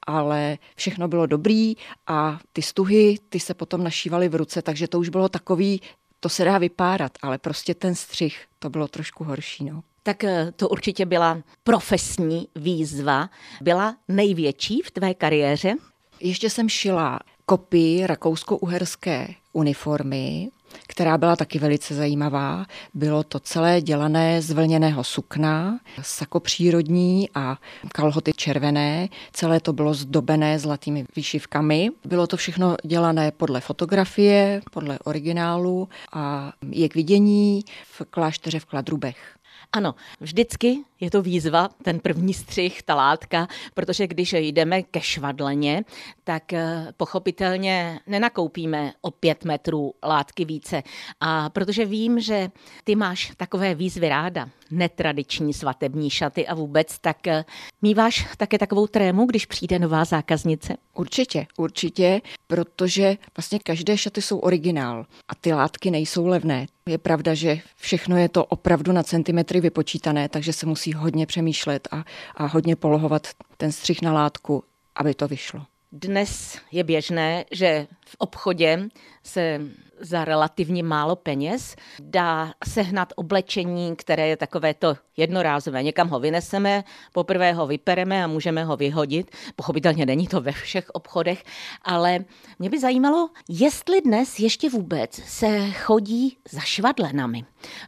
ale 0.08 0.58
všechno 0.76 1.08
bylo 1.08 1.26
dobrý 1.26 1.74
a 2.06 2.38
ty 2.52 2.62
stuhy, 2.62 3.18
ty 3.28 3.40
se 3.40 3.54
potom 3.54 3.84
našívaly 3.84 4.28
v 4.28 4.34
ruce, 4.34 4.62
takže 4.62 4.88
to 4.88 4.98
už 4.98 5.08
bylo 5.08 5.28
takový, 5.28 5.80
to 6.20 6.28
se 6.28 6.44
dá 6.44 6.58
vypárat, 6.58 7.12
ale 7.22 7.38
prostě 7.38 7.74
ten 7.74 7.94
střih, 7.94 8.44
to 8.58 8.70
bylo 8.70 8.88
trošku 8.88 9.24
horší. 9.24 9.64
No. 9.64 9.82
Tak 10.02 10.24
eh, 10.24 10.52
to 10.56 10.68
určitě 10.68 11.06
byla 11.06 11.38
profesní 11.64 12.48
výzva. 12.56 13.30
Byla 13.60 13.96
největší 14.08 14.82
v 14.82 14.90
tvé 14.90 15.14
kariéře? 15.14 15.74
Ještě 16.20 16.50
jsem 16.50 16.68
šila 16.68 17.20
kopii 17.46 18.06
rakousko-uherské 18.06 19.34
uniformy 19.52 20.50
která 20.86 21.18
byla 21.18 21.36
taky 21.36 21.58
velice 21.58 21.94
zajímavá. 21.94 22.66
Bylo 22.94 23.22
to 23.22 23.40
celé 23.40 23.80
dělané 23.80 24.42
z 24.42 24.50
vlněného 24.50 25.04
sukna, 25.04 25.80
sako 26.02 26.40
přírodní 26.40 27.28
a 27.34 27.56
kalhoty 27.92 28.32
červené. 28.32 29.08
Celé 29.32 29.60
to 29.60 29.72
bylo 29.72 29.94
zdobené 29.94 30.58
zlatými 30.58 31.06
vyšivkami. 31.16 31.90
Bylo 32.04 32.26
to 32.26 32.36
všechno 32.36 32.76
dělané 32.84 33.30
podle 33.30 33.60
fotografie, 33.60 34.62
podle 34.70 34.98
originálu 34.98 35.88
a 36.12 36.52
je 36.70 36.88
k 36.88 36.94
vidění 36.94 37.64
v 37.84 38.02
klášteře 38.10 38.60
v 38.60 38.64
Kladrubech. 38.64 39.37
Ano, 39.72 39.94
vždycky 40.20 40.84
je 41.00 41.10
to 41.10 41.22
výzva, 41.22 41.68
ten 41.82 42.00
první 42.00 42.34
střih, 42.34 42.82
ta 42.82 42.94
látka, 42.94 43.48
protože 43.74 44.06
když 44.06 44.32
jdeme 44.32 44.82
ke 44.82 45.00
švadleně, 45.00 45.84
tak 46.24 46.52
eh, 46.52 46.86
pochopitelně 46.96 48.00
nenakoupíme 48.06 48.92
o 49.00 49.10
pět 49.10 49.44
metrů 49.44 49.94
látky 50.02 50.44
více. 50.44 50.82
A 51.20 51.50
protože 51.50 51.84
vím, 51.84 52.20
že 52.20 52.50
ty 52.84 52.96
máš 52.96 53.32
takové 53.36 53.74
výzvy 53.74 54.08
ráda, 54.08 54.48
netradiční 54.70 55.54
svatební 55.54 56.10
šaty 56.10 56.46
a 56.46 56.54
vůbec, 56.54 56.98
tak 56.98 57.26
eh, 57.26 57.44
míváš 57.82 58.26
také 58.36 58.58
takovou 58.58 58.86
trému, 58.86 59.26
když 59.26 59.46
přijde 59.46 59.78
nová 59.78 60.04
zákaznice? 60.04 60.76
Určitě, 60.94 61.46
určitě, 61.56 62.20
protože 62.46 63.16
vlastně 63.36 63.58
každé 63.58 63.98
šaty 63.98 64.22
jsou 64.22 64.38
originál 64.38 65.06
a 65.28 65.34
ty 65.34 65.52
látky 65.52 65.90
nejsou 65.90 66.26
levné. 66.26 66.66
Je 66.86 66.98
pravda, 66.98 67.34
že 67.34 67.58
všechno 67.76 68.16
je 68.16 68.28
to 68.28 68.44
opravdu 68.44 68.92
na 68.92 69.02
centimetry 69.02 69.57
vypočítané, 69.60 70.28
takže 70.28 70.52
se 70.52 70.66
musí 70.66 70.92
hodně 70.92 71.26
přemýšlet 71.26 71.88
a, 71.90 72.04
a 72.34 72.46
hodně 72.46 72.76
polohovat 72.76 73.26
ten 73.56 73.72
střih 73.72 74.02
na 74.02 74.12
látku, 74.12 74.64
aby 74.96 75.14
to 75.14 75.28
vyšlo. 75.28 75.66
Dnes 75.92 76.58
je 76.72 76.84
běžné, 76.84 77.44
že 77.52 77.86
v 78.06 78.16
obchodě 78.18 78.88
se 79.22 79.60
za 80.00 80.24
relativně 80.24 80.82
málo 80.82 81.16
peněz 81.16 81.76
dá 82.00 82.52
sehnat 82.68 83.12
oblečení, 83.16 83.96
které 83.96 84.28
je 84.28 84.36
takové 84.36 84.74
to 84.74 84.96
jednorázové. 85.16 85.82
Někam 85.82 86.08
ho 86.08 86.20
vyneseme, 86.20 86.84
poprvé 87.12 87.52
ho 87.52 87.66
vypereme 87.66 88.24
a 88.24 88.26
můžeme 88.26 88.64
ho 88.64 88.76
vyhodit. 88.76 89.30
Pochopitelně 89.56 90.06
není 90.06 90.26
to 90.26 90.40
ve 90.40 90.52
všech 90.52 90.90
obchodech, 90.90 91.44
ale 91.82 92.24
mě 92.58 92.70
by 92.70 92.80
zajímalo, 92.80 93.30
jestli 93.48 94.00
dnes 94.00 94.38
ještě 94.38 94.70
vůbec 94.70 95.14
se 95.14 95.70
chodí 95.70 96.36
za 96.50 96.60
švadlenami, 96.60 97.44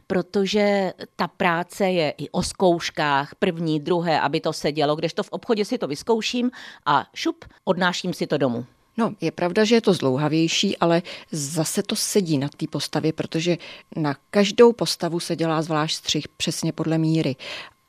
protože 0.07 0.93
ta 1.15 1.27
práce 1.27 1.89
je 1.89 2.13
i 2.17 2.29
o 2.29 2.43
zkouškách, 2.43 3.35
první, 3.35 3.79
druhé, 3.79 4.19
aby 4.19 4.39
to 4.41 4.53
sedělo, 4.53 4.95
kdežto 4.95 5.23
v 5.23 5.29
obchodě 5.29 5.65
si 5.65 5.77
to 5.77 5.87
vyzkouším 5.87 6.51
a 6.85 7.05
šup, 7.13 7.45
odnáším 7.65 8.13
si 8.13 8.27
to 8.27 8.37
domů. 8.37 8.65
No, 8.97 9.13
je 9.21 9.31
pravda, 9.31 9.63
že 9.63 9.75
je 9.75 9.81
to 9.81 9.93
zlouhavější, 9.93 10.77
ale 10.77 11.01
zase 11.31 11.83
to 11.83 11.95
sedí 11.95 12.37
na 12.37 12.49
té 12.49 12.65
postavě, 12.67 13.13
protože 13.13 13.57
na 13.95 14.15
každou 14.29 14.73
postavu 14.73 15.19
se 15.19 15.35
dělá 15.35 15.61
zvlášť 15.61 15.95
střih 15.95 16.27
přesně 16.27 16.71
podle 16.71 16.97
míry. 16.97 17.35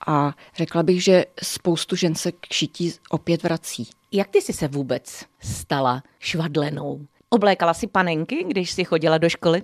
A 0.07 0.35
řekla 0.57 0.83
bych, 0.83 1.05
že 1.05 1.25
spoustu 1.43 1.97
žen 1.97 2.15
se 2.15 2.33
k 2.33 2.47
šití 2.53 2.93
opět 3.11 3.43
vrací. 3.43 3.89
Jak 4.13 4.29
ty 4.29 4.43
jsi 4.43 4.53
se 4.53 4.69
vůbec 4.69 5.25
stala 5.41 6.03
švadlenou? 6.19 7.07
Oblékala 7.31 7.75
si 7.75 7.87
panenky, 7.87 8.45
když 8.49 8.71
jsi 8.71 8.85
chodila 8.85 9.19
do 9.19 9.29
školy? 9.29 9.63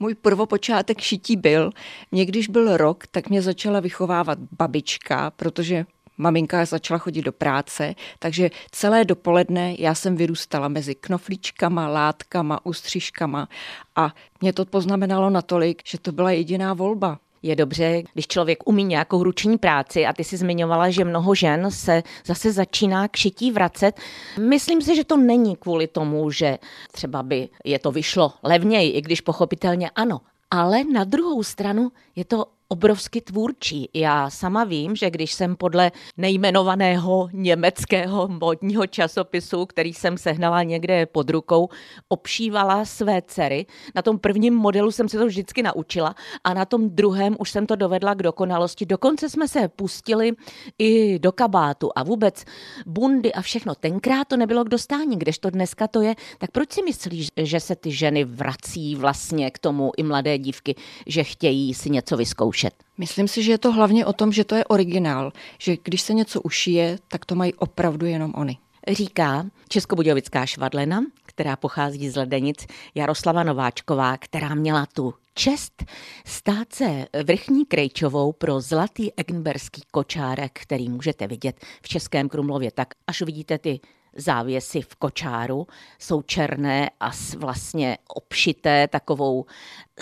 Můj 0.00 0.14
prvopočátek 0.14 1.00
šití 1.00 1.36
byl, 1.36 1.70
mě 2.10 2.26
když 2.26 2.48
byl 2.48 2.76
rok, 2.76 3.06
tak 3.06 3.28
mě 3.28 3.42
začala 3.42 3.80
vychovávat 3.80 4.38
babička, 4.58 5.30
protože 5.30 5.86
maminka 6.18 6.64
začala 6.64 6.98
chodit 6.98 7.22
do 7.22 7.32
práce, 7.32 7.94
takže 8.18 8.50
celé 8.70 9.04
dopoledne 9.04 9.74
já 9.78 9.94
jsem 9.94 10.16
vyrůstala 10.16 10.68
mezi 10.68 10.94
knoflíčkama, 10.94 11.88
látkama, 11.88 12.66
ústřižkama 12.66 13.48
a 13.96 14.14
mě 14.40 14.52
to 14.52 14.64
poznamenalo 14.64 15.30
natolik, 15.30 15.82
že 15.86 15.98
to 15.98 16.12
byla 16.12 16.30
jediná 16.30 16.74
volba 16.74 17.18
je 17.42 17.56
dobře, 17.56 18.02
když 18.12 18.26
člověk 18.26 18.68
umí 18.68 18.84
nějakou 18.84 19.22
ruční 19.22 19.58
práci 19.58 20.06
a 20.06 20.12
ty 20.12 20.24
si 20.24 20.36
zmiňovala, 20.36 20.90
že 20.90 21.04
mnoho 21.04 21.34
žen 21.34 21.70
se 21.70 22.02
zase 22.24 22.52
začíná 22.52 23.08
k 23.08 23.16
šití 23.16 23.50
vracet. 23.50 24.00
Myslím 24.48 24.82
si, 24.82 24.96
že 24.96 25.04
to 25.04 25.16
není 25.16 25.56
kvůli 25.56 25.86
tomu, 25.86 26.30
že 26.30 26.58
třeba 26.92 27.22
by 27.22 27.48
je 27.64 27.78
to 27.78 27.92
vyšlo 27.92 28.32
levněji, 28.42 28.90
i 28.90 29.00
když 29.00 29.20
pochopitelně 29.20 29.90
ano. 29.90 30.20
Ale 30.50 30.84
na 30.84 31.04
druhou 31.04 31.42
stranu 31.42 31.92
je 32.16 32.24
to 32.24 32.46
obrovsky 32.72 33.20
tvůrčí. 33.20 33.88
Já 33.94 34.30
sama 34.30 34.64
vím, 34.64 34.96
že 34.96 35.10
když 35.10 35.32
jsem 35.32 35.56
podle 35.56 35.92
nejmenovaného 36.16 37.28
německého 37.32 38.28
modního 38.28 38.86
časopisu, 38.86 39.66
který 39.66 39.94
jsem 39.94 40.18
sehnala 40.18 40.62
někde 40.62 41.06
pod 41.06 41.30
rukou, 41.30 41.68
obšívala 42.08 42.84
své 42.84 43.22
dcery, 43.22 43.66
na 43.94 44.02
tom 44.02 44.18
prvním 44.18 44.54
modelu 44.54 44.90
jsem 44.90 45.08
se 45.08 45.18
to 45.18 45.26
vždycky 45.26 45.62
naučila 45.62 46.14
a 46.44 46.54
na 46.54 46.64
tom 46.64 46.90
druhém 46.90 47.36
už 47.38 47.50
jsem 47.50 47.66
to 47.66 47.76
dovedla 47.76 48.14
k 48.14 48.22
dokonalosti. 48.22 48.86
Dokonce 48.86 49.30
jsme 49.30 49.48
se 49.48 49.68
pustili 49.68 50.32
i 50.78 51.18
do 51.18 51.32
kabátu 51.32 51.90
a 51.96 52.02
vůbec 52.02 52.44
bundy 52.86 53.32
a 53.32 53.42
všechno. 53.42 53.74
Tenkrát 53.74 54.28
to 54.28 54.36
nebylo 54.36 54.64
k 54.64 54.68
dostání, 54.68 55.18
kdežto 55.18 55.50
dneska 55.50 55.88
to 55.88 56.00
je. 56.02 56.14
Tak 56.38 56.50
proč 56.50 56.72
si 56.72 56.82
myslíš, 56.82 57.28
že 57.36 57.60
se 57.60 57.76
ty 57.76 57.92
ženy 57.92 58.24
vrací 58.24 58.96
vlastně 58.96 59.50
k 59.50 59.58
tomu 59.58 59.92
i 59.96 60.02
mladé 60.02 60.38
dívky, 60.38 60.74
že 61.06 61.24
chtějí 61.24 61.74
si 61.74 61.90
něco 61.90 62.16
vyzkoušet? 62.16 62.61
Zkoušet? 62.62 62.84
Myslím 62.98 63.28
si, 63.28 63.42
že 63.42 63.52
je 63.52 63.58
to 63.58 63.72
hlavně 63.72 64.06
o 64.06 64.12
tom, 64.12 64.32
že 64.32 64.44
to 64.44 64.54
je 64.54 64.64
originál, 64.64 65.32
že 65.58 65.76
když 65.82 66.02
se 66.02 66.14
něco 66.14 66.40
ušije, 66.40 66.98
tak 67.08 67.24
to 67.24 67.34
mají 67.34 67.54
opravdu 67.54 68.06
jenom 68.06 68.32
oni. 68.34 68.58
Říká 68.88 69.46
českobudějovická 69.68 70.46
švadlena, 70.46 71.04
která 71.26 71.56
pochází 71.56 72.10
z 72.10 72.16
Ledenic, 72.16 72.66
Jaroslava 72.94 73.42
Nováčková, 73.42 74.16
která 74.16 74.54
měla 74.54 74.86
tu 74.86 75.14
čest 75.34 75.84
stát 76.26 76.72
se 76.72 77.06
vrchní 77.24 77.66
krejčovou 77.66 78.32
pro 78.32 78.60
zlatý 78.60 79.12
eggenberský 79.16 79.82
kočárek, 79.90 80.52
který 80.62 80.88
můžete 80.88 81.26
vidět 81.26 81.56
v 81.82 81.88
Českém 81.88 82.28
Krumlově. 82.28 82.70
Tak 82.70 82.88
až 83.06 83.22
uvidíte 83.22 83.58
ty 83.58 83.80
závěsy 84.16 84.80
v 84.82 84.96
kočáru 84.96 85.66
jsou 85.98 86.22
černé 86.22 86.90
a 87.00 87.10
vlastně 87.38 87.98
obšité 88.08 88.88
takovou 88.88 89.44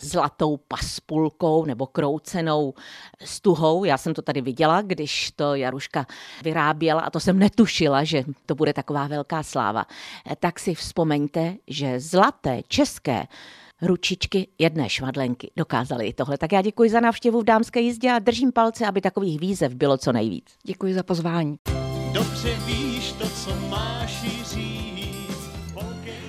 zlatou 0.03 0.57
paspulkou 0.57 1.65
nebo 1.65 1.87
kroucenou 1.87 2.75
stuhou. 3.25 3.85
Já 3.85 3.99
jsem 3.99 4.15
to 4.15 4.23
tady 4.23 4.41
viděla, 4.41 4.83
když 4.83 5.31
to 5.37 5.55
Jaruška 5.55 6.07
vyráběla 6.43 7.01
a 7.01 7.11
to 7.11 7.21
jsem 7.21 7.39
netušila, 7.39 8.05
že 8.05 8.25
to 8.47 8.55
bude 8.55 8.73
taková 8.73 9.07
velká 9.07 9.43
sláva. 9.43 9.87
Tak 10.39 10.59
si 10.61 10.75
vzpomeňte, 10.75 11.55
že 11.67 12.01
zlaté 12.01 12.61
české 12.69 13.27
ručičky 13.83 14.49
jedné 14.59 14.89
švadlenky 14.89 15.51
dokázaly 15.57 16.07
i 16.07 16.13
tohle. 16.13 16.39
Tak 16.39 16.53
já 16.53 16.63
děkuji 16.63 16.91
za 16.91 17.01
návštěvu 17.01 17.41
v 17.41 17.45
dámské 17.45 17.81
jízdě 17.81 18.11
a 18.11 18.19
držím 18.19 18.53
palce, 18.53 18.87
aby 18.87 19.01
takových 19.01 19.41
výzev 19.41 19.75
bylo 19.75 19.99
co 19.99 20.13
nejvíc. 20.13 20.45
Děkuji 20.63 20.95
za 20.95 21.03
pozvání. 21.03 21.57
Dobře 22.13 22.57
to, 22.67 22.80
co 23.35 23.55
máš 23.69 24.23
říct. 24.45 25.51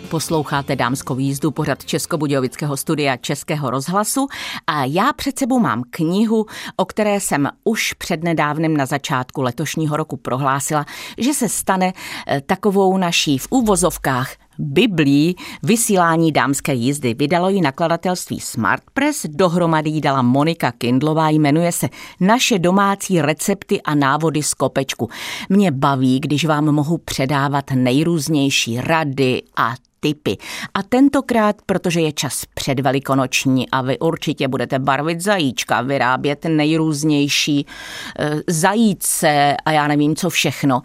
Posloucháte 0.09 0.75
dámskou 0.75 1.19
jízdu 1.19 1.51
pořad 1.51 1.85
Českobudějovického 1.85 2.77
studia 2.77 3.17
Českého 3.17 3.69
rozhlasu 3.69 4.27
a 4.67 4.85
já 4.85 5.13
před 5.13 5.39
sebou 5.39 5.59
mám 5.59 5.83
knihu, 5.89 6.45
o 6.75 6.85
které 6.85 7.19
jsem 7.19 7.49
už 7.63 7.93
přednedávnem 7.93 8.77
na 8.77 8.85
začátku 8.85 9.41
letošního 9.41 9.97
roku 9.97 10.17
prohlásila, 10.17 10.85
že 11.17 11.33
se 11.33 11.49
stane 11.49 11.93
eh, 12.27 12.41
takovou 12.41 12.97
naší 12.97 13.37
v 13.37 13.47
úvozovkách 13.49 14.35
Biblí 14.63 15.35
vysílání 15.63 16.31
dámské 16.31 16.73
jízdy. 16.73 17.13
Vydalo 17.13 17.49
ji 17.49 17.61
nakladatelství 17.61 18.39
Smart 18.39 18.83
Press, 18.93 19.25
dohromady 19.29 19.89
jí 19.89 20.01
dala 20.01 20.21
Monika 20.21 20.71
Kindlová, 20.71 21.29
jmenuje 21.29 21.71
se 21.71 21.89
Naše 22.19 22.59
domácí 22.59 23.21
recepty 23.21 23.81
a 23.81 23.95
návody 23.95 24.43
z 24.43 24.53
kopečku. 24.53 25.09
Mě 25.49 25.71
baví, 25.71 26.19
když 26.19 26.45
vám 26.45 26.65
mohu 26.65 26.97
předávat 26.97 27.65
nejrůznější 27.75 28.81
rady 28.81 29.41
a 29.55 29.70
typy. 30.01 30.37
A 30.73 30.83
tentokrát, 30.83 31.55
protože 31.65 32.01
je 32.01 32.11
čas 32.11 32.43
předvelikonoční 32.53 33.69
a 33.69 33.81
vy 33.81 33.99
určitě 33.99 34.47
budete 34.47 34.79
barvit 34.79 35.21
zajíčka, 35.21 35.81
vyrábět 35.81 36.45
nejrůznější 36.45 37.59
e, 37.59 38.41
zajíce 38.47 39.55
a 39.65 39.71
já 39.71 39.87
nevím 39.87 40.15
co 40.15 40.29
všechno, 40.29 40.81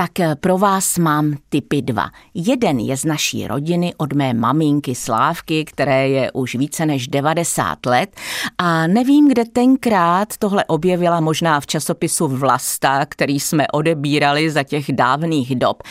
tak 0.00 0.20
eh, 0.20 0.36
pro 0.36 0.58
vás 0.58 0.98
mám 0.98 1.36
typy 1.48 1.82
dva. 1.82 2.10
Jeden 2.34 2.78
je 2.78 2.96
z 2.96 3.04
naší 3.04 3.46
rodiny 3.46 3.94
od 3.96 4.12
mé 4.12 4.34
maminky 4.34 4.94
Slávky, 4.94 5.64
které 5.64 6.08
je 6.08 6.32
už 6.32 6.54
více 6.54 6.86
než 6.86 7.08
90 7.08 7.86
let 7.86 8.16
a 8.58 8.86
nevím, 8.86 9.28
kde 9.28 9.44
tenkrát 9.44 10.36
tohle 10.38 10.64
objevila 10.64 11.20
možná 11.20 11.60
v 11.60 11.66
časopisu 11.66 12.28
Vlasta, 12.28 13.06
který 13.06 13.40
jsme 13.40 13.68
odebírali 13.68 14.50
za 14.50 14.62
těch 14.62 14.92
dávných 14.92 15.56
dob. 15.56 15.82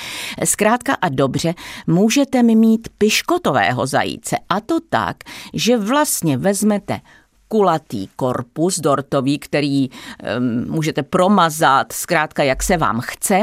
Zkrátka 0.44 0.94
a 1.02 1.10
dobře, 1.10 1.54
můžete 1.88 2.44
mi 2.44 2.56
mít 2.56 2.88
piškotového 2.98 3.86
zajíce 3.86 4.38
a 4.50 4.60
to 4.60 4.80
tak, 4.90 5.18
že 5.54 5.78
vlastně 5.78 6.38
vezmete 6.38 7.00
kulatý 7.50 8.08
korpus 8.16 8.80
dortový, 8.80 9.40
který 9.40 9.90
um, 9.90 9.96
můžete 10.72 11.04
promazat, 11.04 11.92
zkrátka 11.92 12.44
jak 12.44 12.64
se 12.64 12.78
vám 12.78 13.02
chce. 13.02 13.42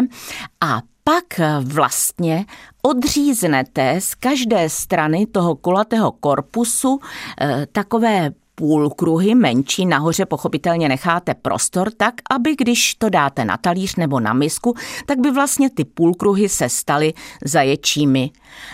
A 0.60 0.82
pak 1.04 1.40
vlastně 1.60 2.44
odříznete 2.82 4.00
z 4.00 4.14
každé 4.14 4.68
strany 4.68 5.26
toho 5.26 5.54
kulatého 5.54 6.12
korpusu 6.12 7.00
e, 7.40 7.66
takové 7.72 8.30
půlkruhy 8.58 9.34
menší, 9.34 9.86
nahoře 9.86 10.26
pochopitelně 10.26 10.88
necháte 10.88 11.34
prostor 11.34 11.90
tak, 11.96 12.14
aby 12.30 12.56
když 12.56 12.94
to 12.94 13.08
dáte 13.08 13.44
na 13.44 13.56
talíř 13.56 13.96
nebo 13.96 14.20
na 14.20 14.32
misku, 14.32 14.74
tak 15.06 15.18
by 15.18 15.30
vlastně 15.30 15.70
ty 15.70 15.84
půlkruhy 15.84 16.48
se 16.48 16.68
staly 16.68 17.14
zaječími, 17.44 18.30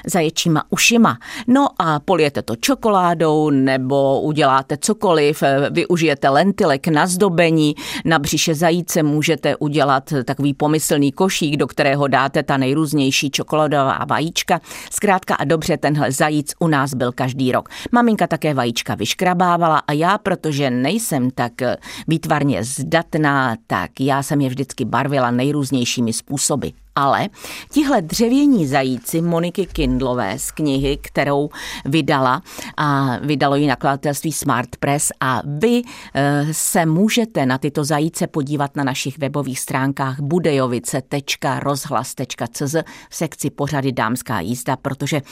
zaječíma 0.06 0.64
ušima. 0.70 1.18
No 1.46 1.68
a 1.78 2.00
polijete 2.00 2.42
to 2.42 2.56
čokoládou 2.56 3.50
nebo 3.50 4.20
uděláte 4.20 4.76
cokoliv, 4.76 5.42
využijete 5.70 6.28
lentilek 6.28 6.88
na 6.88 7.06
zdobení, 7.06 7.74
na 8.04 8.18
břiše 8.18 8.54
zajíce 8.54 9.02
můžete 9.02 9.56
udělat 9.56 10.12
takový 10.24 10.54
pomyslný 10.54 11.12
košík, 11.12 11.56
do 11.56 11.66
kterého 11.66 12.08
dáte 12.08 12.42
ta 12.42 12.56
nejrůznější 12.56 13.30
čokoládová 13.30 14.04
vajíčka. 14.08 14.60
Zkrátka 14.90 15.34
a 15.34 15.44
dobře, 15.44 15.76
tenhle 15.76 16.12
zajíc 16.12 16.54
u 16.58 16.68
nás 16.68 16.94
byl 16.94 17.12
každý 17.12 17.52
rok. 17.52 17.68
Maminka 17.92 18.26
také 18.26 18.54
vajíčka 18.54 18.94
vyškrabávala, 18.94 19.71
dělala 19.72 19.82
a 19.86 19.92
já, 19.92 20.18
protože 20.18 20.70
nejsem 20.70 21.30
tak 21.30 21.62
eh, 21.62 21.76
výtvarně 22.08 22.64
zdatná, 22.64 23.56
tak 23.66 24.00
já 24.00 24.22
jsem 24.22 24.40
je 24.40 24.48
vždycky 24.48 24.84
barvila 24.84 25.30
nejrůznějšími 25.30 26.12
způsoby. 26.12 26.68
Ale 26.94 27.28
tihle 27.70 28.02
dřevění 28.02 28.66
zajíci 28.66 29.20
Moniky 29.20 29.66
Kindlové 29.66 30.38
z 30.38 30.50
knihy, 30.50 30.98
kterou 31.02 31.50
vydala 31.84 32.42
a 32.76 33.16
vydalo 33.22 33.56
ji 33.56 33.66
nakladatelství 33.66 34.32
Smart 34.32 34.76
Press 34.76 35.08
a 35.20 35.42
vy 35.44 35.82
eh, 36.14 36.46
se 36.52 36.86
můžete 36.86 37.46
na 37.46 37.58
tyto 37.58 37.84
zajíce 37.84 38.26
podívat 38.26 38.76
na 38.76 38.84
našich 38.84 39.18
webových 39.18 39.60
stránkách 39.60 40.20
budejovice.rozhlas.cz 40.20 42.74
v 43.10 43.16
sekci 43.16 43.50
pořady 43.50 43.92
Dámská 43.92 44.40
jízda, 44.40 44.76
protože 44.76 45.22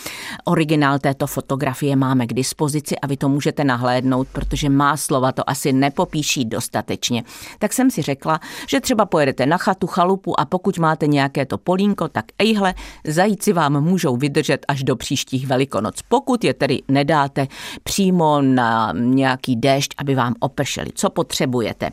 originál 0.44 0.98
této 0.98 1.26
fotografie 1.26 1.96
máme 1.96 2.26
k 2.26 2.32
dispozici 2.32 2.98
a 2.98 3.06
vy 3.06 3.16
to 3.16 3.28
můžete 3.28 3.64
nahlédnout, 3.64 4.28
protože 4.32 4.68
má 4.68 4.96
slova 4.96 5.32
to 5.32 5.50
asi 5.50 5.72
nepopíší 5.72 6.44
dostatečně. 6.44 7.24
Tak 7.58 7.72
jsem 7.72 7.90
si 7.90 8.02
řekla, 8.02 8.40
že 8.68 8.80
třeba 8.80 9.06
pojedete 9.06 9.46
na 9.46 9.56
chatu, 9.56 9.86
chalupu 9.86 10.40
a 10.40 10.44
pokud 10.44 10.78
máte 10.78 11.06
nějaké 11.06 11.46
to 11.50 11.58
polínko, 11.58 12.08
tak 12.08 12.24
ejhle, 12.38 12.74
zajíci 13.04 13.52
vám 13.52 13.80
můžou 13.80 14.16
vydržet 14.16 14.66
až 14.68 14.84
do 14.84 14.96
příštích 14.96 15.46
velikonoc. 15.46 16.02
Pokud 16.08 16.44
je 16.44 16.54
tedy 16.54 16.82
nedáte 16.88 17.46
přímo 17.82 18.42
na 18.42 18.92
nějaký 18.92 19.56
déšť, 19.56 19.94
aby 19.98 20.14
vám 20.14 20.34
opršeli. 20.40 20.90
Co 20.94 21.10
potřebujete? 21.10 21.90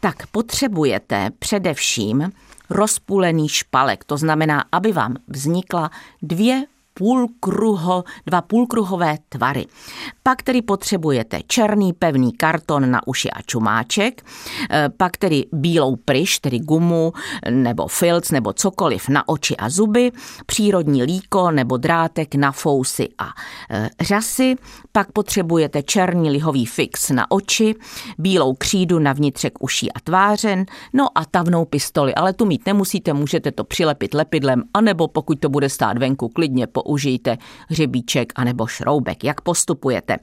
Tak 0.00 0.26
potřebujete 0.26 1.30
především 1.38 2.30
rozpůlený 2.70 3.48
špalek, 3.48 4.04
to 4.04 4.16
znamená, 4.16 4.64
aby 4.72 4.92
vám 4.92 5.16
vznikla 5.28 5.90
dvě 6.22 6.64
půlkruho, 6.98 8.04
dva 8.26 8.42
půlkruhové 8.42 9.18
tvary. 9.28 9.66
Pak 10.22 10.42
tedy 10.42 10.62
potřebujete 10.62 11.40
černý 11.46 11.92
pevný 11.92 12.32
karton 12.32 12.90
na 12.90 13.06
uši 13.06 13.30
a 13.30 13.42
čumáček, 13.42 14.24
eh, 14.70 14.88
pak 14.96 15.16
tedy 15.16 15.46
bílou 15.52 15.96
pryš, 15.96 16.38
tedy 16.38 16.58
gumu 16.58 17.12
nebo 17.50 17.88
filc 17.88 18.30
nebo 18.30 18.52
cokoliv 18.52 19.08
na 19.08 19.28
oči 19.28 19.56
a 19.56 19.70
zuby, 19.70 20.12
přírodní 20.46 21.02
líko 21.02 21.50
nebo 21.50 21.76
drátek 21.76 22.34
na 22.34 22.52
fousy 22.52 23.08
a 23.18 23.28
eh, 23.70 23.90
řasy, 24.00 24.56
pak 24.92 25.12
potřebujete 25.12 25.82
černý 25.82 26.30
lihový 26.30 26.66
fix 26.66 27.10
na 27.10 27.30
oči, 27.30 27.74
bílou 28.18 28.54
křídu 28.54 28.98
na 28.98 29.12
vnitřek 29.12 29.62
uší 29.62 29.92
a 29.92 30.00
tvářen, 30.00 30.64
no 30.92 31.08
a 31.14 31.24
tavnou 31.24 31.64
pistoli, 31.64 32.14
ale 32.14 32.32
tu 32.32 32.46
mít 32.46 32.66
nemusíte, 32.66 33.12
můžete 33.12 33.52
to 33.52 33.64
přilepit 33.64 34.14
lepidlem, 34.14 34.62
anebo 34.74 35.08
pokud 35.08 35.40
to 35.40 35.48
bude 35.48 35.68
stát 35.68 35.98
venku, 35.98 36.28
klidně 36.28 36.66
použijte 36.88 37.38
hřebíček 37.68 38.32
anebo 38.36 38.66
šroubek. 38.66 39.24
Jak 39.24 39.40
postupujete? 39.40 40.16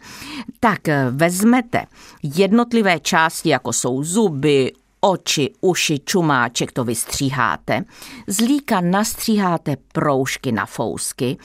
Tak 0.59 0.89
eh, 0.89 1.11
vezmete 1.11 1.85
jednotlivé 2.23 2.99
části, 2.99 3.49
jako 3.49 3.73
jsou 3.73 4.03
zuby, 4.03 4.71
oči, 5.05 5.53
uši, 5.61 5.99
čumáček 5.99 6.71
to 6.71 6.83
vystříháte. 6.83 7.83
Z 8.27 8.39
líka 8.39 8.81
nastříháte 8.81 9.77
proužky 9.93 10.51
na 10.51 10.65
fousky. 10.65 11.37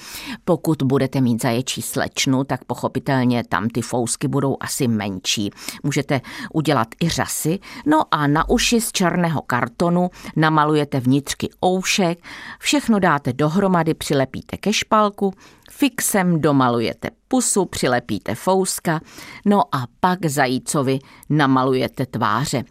Pokud 0.44 0.82
budete 0.82 1.20
mít 1.20 1.42
zaječí 1.42 1.82
slečnu, 1.82 2.44
tak 2.44 2.64
pochopitelně 2.64 3.44
tam 3.48 3.68
ty 3.68 3.82
fousky 3.82 4.28
budou 4.28 4.56
asi 4.60 4.88
menší. 4.88 5.50
Můžete 5.82 6.20
udělat 6.52 6.88
i 7.02 7.08
řasy. 7.08 7.58
No 7.86 8.02
a 8.10 8.26
na 8.26 8.48
uši 8.48 8.80
z 8.80 8.92
černého 8.92 9.42
kartonu 9.42 10.10
namalujete 10.36 11.00
vnitřky 11.00 11.48
oušek, 11.64 12.24
všechno 12.58 12.98
dáte 12.98 13.32
dohromady, 13.32 13.94
přilepíte 13.94 14.56
ke 14.56 14.72
špalku, 14.72 15.34
fixem 15.70 16.40
domalujete 16.40 17.10
pusu, 17.28 17.64
přilepíte 17.64 18.34
fouska, 18.34 19.00
no 19.44 19.62
a 19.72 19.84
pak 20.00 20.26
zajícovi 20.26 20.98
namalujete 21.28 22.06
tváře. 22.06 22.64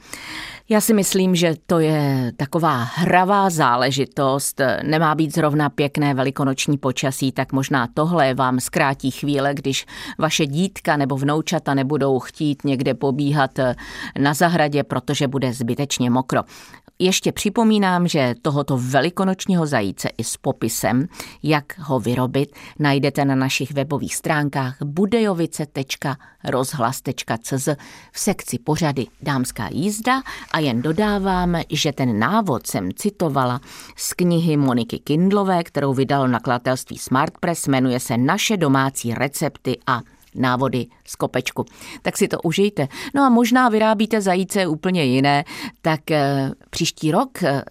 Já 0.69 0.81
si 0.81 0.93
myslím, 0.93 1.35
že 1.35 1.53
to 1.65 1.79
je 1.79 2.31
taková 2.37 2.83
hravá 2.83 3.49
záležitost. 3.49 4.61
Nemá 4.83 5.15
být 5.15 5.35
zrovna 5.35 5.69
pěkné 5.69 6.13
velikonoční 6.13 6.77
počasí, 6.77 7.31
tak 7.31 7.53
možná 7.53 7.87
tohle 7.93 8.33
vám 8.33 8.59
zkrátí 8.59 9.11
chvíle, 9.11 9.53
když 9.53 9.85
vaše 10.17 10.45
dítka 10.45 10.97
nebo 10.97 11.17
vnoučata 11.17 11.73
nebudou 11.73 12.19
chtít 12.19 12.63
někde 12.63 12.93
pobíhat 12.93 13.59
na 14.19 14.33
zahradě, 14.33 14.83
protože 14.83 15.27
bude 15.27 15.53
zbytečně 15.53 16.09
mokro. 16.09 16.41
Ještě 17.01 17.31
připomínám, 17.31 18.07
že 18.07 18.35
tohoto 18.41 18.77
velikonočního 18.77 19.65
zajíce 19.65 20.09
i 20.17 20.23
s 20.23 20.37
popisem, 20.37 21.07
jak 21.43 21.79
ho 21.79 21.99
vyrobit, 21.99 22.55
najdete 22.79 23.25
na 23.25 23.35
našich 23.35 23.71
webových 23.71 24.15
stránkách 24.15 24.77
budejovice.rozhlas.cz 24.83 27.69
v 28.11 28.19
sekci 28.19 28.59
pořady 28.59 29.07
Dámská 29.21 29.69
jízda 29.71 30.21
a 30.51 30.59
jen 30.59 30.81
dodávám, 30.81 31.57
že 31.69 31.91
ten 31.91 32.19
návod 32.19 32.67
jsem 32.67 32.93
citovala 32.93 33.61
z 33.95 34.13
knihy 34.13 34.57
Moniky 34.57 34.99
Kindlové, 34.99 35.63
kterou 35.63 35.93
vydal 35.93 36.27
nakladatelství 36.27 36.97
Smart 36.97 37.33
Press, 37.39 37.67
jmenuje 37.67 37.99
se 37.99 38.17
Naše 38.17 38.57
domácí 38.57 39.13
recepty 39.13 39.77
a 39.87 40.01
návody 40.39 40.87
z 41.07 41.15
kopečku. 41.15 41.65
Tak 42.01 42.17
si 42.17 42.27
to 42.27 42.41
užijte. 42.41 42.87
No 43.15 43.23
a 43.23 43.29
možná 43.29 43.69
vyrábíte 43.69 44.21
zajíce 44.21 44.67
úplně 44.67 45.03
jiné, 45.03 45.43
tak 45.81 46.11
eh, 46.11 46.51
příští 46.69 47.11
rok 47.11 47.43
eh, 47.43 47.63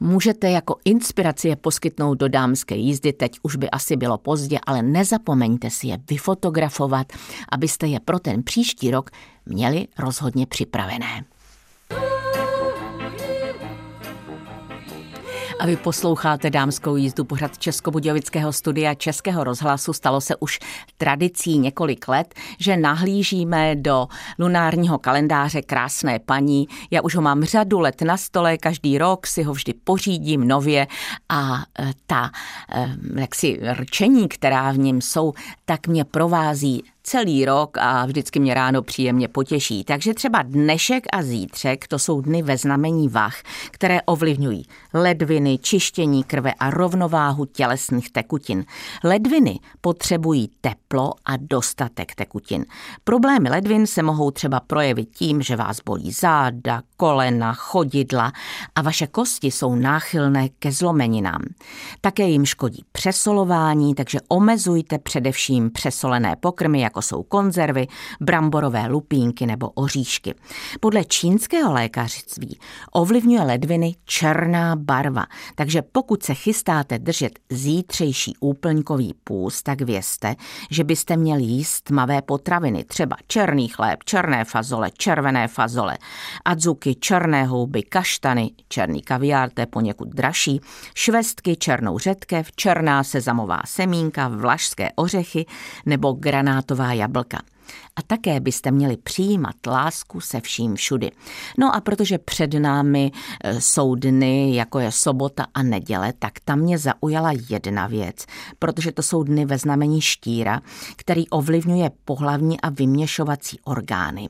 můžete 0.00 0.50
jako 0.50 0.76
inspiraci 0.84 1.48
je 1.48 1.56
poskytnout 1.56 2.14
do 2.14 2.28
dámské 2.28 2.74
jízdy. 2.74 3.12
Teď 3.12 3.32
už 3.42 3.56
by 3.56 3.70
asi 3.70 3.96
bylo 3.96 4.18
pozdě, 4.18 4.58
ale 4.66 4.82
nezapomeňte 4.82 5.70
si 5.70 5.86
je 5.86 5.98
vyfotografovat, 6.10 7.12
abyste 7.52 7.86
je 7.86 8.00
pro 8.00 8.18
ten 8.18 8.42
příští 8.42 8.90
rok 8.90 9.10
měli 9.46 9.86
rozhodně 9.98 10.46
připravené. 10.46 11.24
A 15.62 15.66
vy 15.66 15.76
posloucháte 15.76 16.50
dámskou 16.50 16.96
jízdu 16.96 17.24
pořad 17.24 17.58
Českobudějovického 17.58 18.52
studia 18.52 18.94
Českého 18.94 19.44
rozhlasu. 19.44 19.92
Stalo 19.92 20.20
se 20.20 20.36
už 20.36 20.58
tradicí 20.96 21.58
několik 21.58 22.08
let, 22.08 22.34
že 22.58 22.76
nahlížíme 22.76 23.76
do 23.76 24.08
lunárního 24.38 24.98
kalendáře 24.98 25.62
Krásné 25.62 26.18
paní. 26.18 26.68
Já 26.90 27.02
už 27.02 27.14
ho 27.14 27.22
mám 27.22 27.44
řadu 27.44 27.80
let 27.80 28.02
na 28.02 28.16
stole, 28.16 28.58
každý 28.58 28.98
rok 28.98 29.26
si 29.26 29.42
ho 29.42 29.52
vždy 29.52 29.74
pořídím 29.84 30.48
nově 30.48 30.86
a 31.28 31.64
e, 31.78 31.92
ta 32.06 32.30
e, 32.74 32.96
jaksi 33.20 33.60
rčení, 33.72 34.28
která 34.28 34.72
v 34.72 34.78
něm 34.78 35.00
jsou, 35.00 35.32
tak 35.64 35.86
mě 35.86 36.04
provází 36.04 36.84
celý 37.02 37.44
rok 37.44 37.78
a 37.78 38.06
vždycky 38.06 38.40
mě 38.40 38.54
ráno 38.54 38.82
příjemně 38.82 39.28
potěší. 39.28 39.84
Takže 39.84 40.14
třeba 40.14 40.42
dnešek 40.42 41.06
a 41.12 41.22
zítřek 41.22 41.88
to 41.88 41.98
jsou 41.98 42.20
dny 42.20 42.42
ve 42.42 42.56
znamení 42.56 43.08
vach, 43.08 43.36
které 43.70 44.02
ovlivňují 44.02 44.66
ledviny, 44.94 45.58
čištění 45.58 46.24
krve 46.24 46.52
a 46.54 46.70
rovnováhu 46.70 47.44
tělesných 47.44 48.12
tekutin. 48.12 48.64
Ledviny 49.04 49.60
potřebují 49.80 50.50
teplo 50.60 51.12
a 51.24 51.36
dostatek 51.36 52.14
tekutin. 52.14 52.64
Problémy 53.04 53.50
ledvin 53.50 53.86
se 53.86 54.02
mohou 54.02 54.30
třeba 54.30 54.60
projevit 54.60 55.08
tím, 55.10 55.42
že 55.42 55.56
vás 55.56 55.76
bolí 55.84 56.12
záda, 56.12 56.82
kolena, 56.96 57.54
chodidla 57.54 58.32
a 58.74 58.82
vaše 58.82 59.06
kosti 59.06 59.50
jsou 59.50 59.74
náchylné 59.74 60.48
ke 60.48 60.72
zlomeninám. 60.72 61.42
Také 62.00 62.28
jim 62.28 62.44
škodí 62.44 62.84
přesolování, 62.92 63.94
takže 63.94 64.18
omezujte 64.28 64.98
především 64.98 65.70
přesolené 65.70 66.36
pokrmy, 66.40 66.80
jako 66.80 67.02
jsou 67.02 67.22
konzervy, 67.22 67.86
bramborové 68.20 68.86
lupínky 68.86 69.46
nebo 69.46 69.68
oříšky. 69.68 70.34
Podle 70.80 71.04
čínského 71.04 71.72
lékařství 71.72 72.58
ovlivňuje 72.92 73.42
ledviny 73.42 73.94
černá 74.04 74.76
barva, 74.82 75.26
takže 75.54 75.82
pokud 75.82 76.22
se 76.22 76.34
chystáte 76.34 76.98
držet 76.98 77.38
zítřejší 77.50 78.34
úplňkový 78.40 79.14
půst, 79.24 79.62
tak 79.62 79.80
vězte, 79.80 80.34
že 80.70 80.84
byste 80.84 81.16
měli 81.16 81.42
jíst 81.42 81.80
tmavé 81.80 82.22
potraviny, 82.22 82.84
třeba 82.84 83.16
černý 83.26 83.68
chléb, 83.68 84.04
černé 84.04 84.44
fazole, 84.44 84.90
červené 84.90 85.48
fazole, 85.48 85.98
adzuky, 86.44 86.94
černé 86.94 87.44
houby, 87.44 87.82
kaštany, 87.82 88.50
černý 88.68 89.02
kaviár, 89.02 89.50
to 89.50 89.60
je 89.60 89.66
poněkud 89.66 90.08
dražší, 90.08 90.60
švestky, 90.94 91.56
černou 91.56 91.98
řetkev, 91.98 92.52
černá 92.56 93.04
sezamová 93.04 93.60
semínka, 93.66 94.28
vlašské 94.28 94.88
ořechy 94.96 95.46
nebo 95.86 96.12
granátová 96.12 96.92
jablka. 96.92 97.38
A 97.96 98.02
také 98.02 98.40
byste 98.40 98.70
měli 98.70 98.96
přijímat 98.96 99.56
lásku 99.66 100.20
se 100.20 100.40
vším 100.40 100.74
všudy. 100.74 101.10
No 101.58 101.74
a 101.74 101.80
protože 101.80 102.18
před 102.18 102.54
námi 102.54 103.12
e, 103.44 103.60
jsou 103.60 103.94
dny, 103.94 104.56
jako 104.56 104.78
je 104.78 104.92
sobota 104.92 105.46
a 105.54 105.62
neděle, 105.62 106.12
tak 106.18 106.32
tam 106.44 106.58
mě 106.58 106.78
zaujala 106.78 107.32
jedna 107.50 107.86
věc, 107.86 108.26
protože 108.58 108.92
to 108.92 109.02
jsou 109.02 109.22
dny 109.22 109.44
ve 109.44 109.58
znamení 109.58 110.00
štíra, 110.00 110.60
který 110.96 111.28
ovlivňuje 111.28 111.90
pohlavní 112.04 112.60
a 112.60 112.70
vyměšovací 112.70 113.60
orgány. 113.64 114.28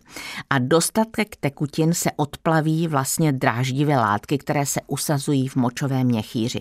A 0.51 0.59
dostatek 0.59 1.37
tekutin 1.37 1.95
se 1.95 2.11
odplaví 2.17 2.89
vlastně 2.89 3.33
dráždivé 3.33 3.97
látky, 3.97 4.39
které 4.39 4.67
se 4.67 4.81
usazují 4.87 5.49
v 5.49 5.57
močovém 5.57 6.07
měchýři. 6.07 6.61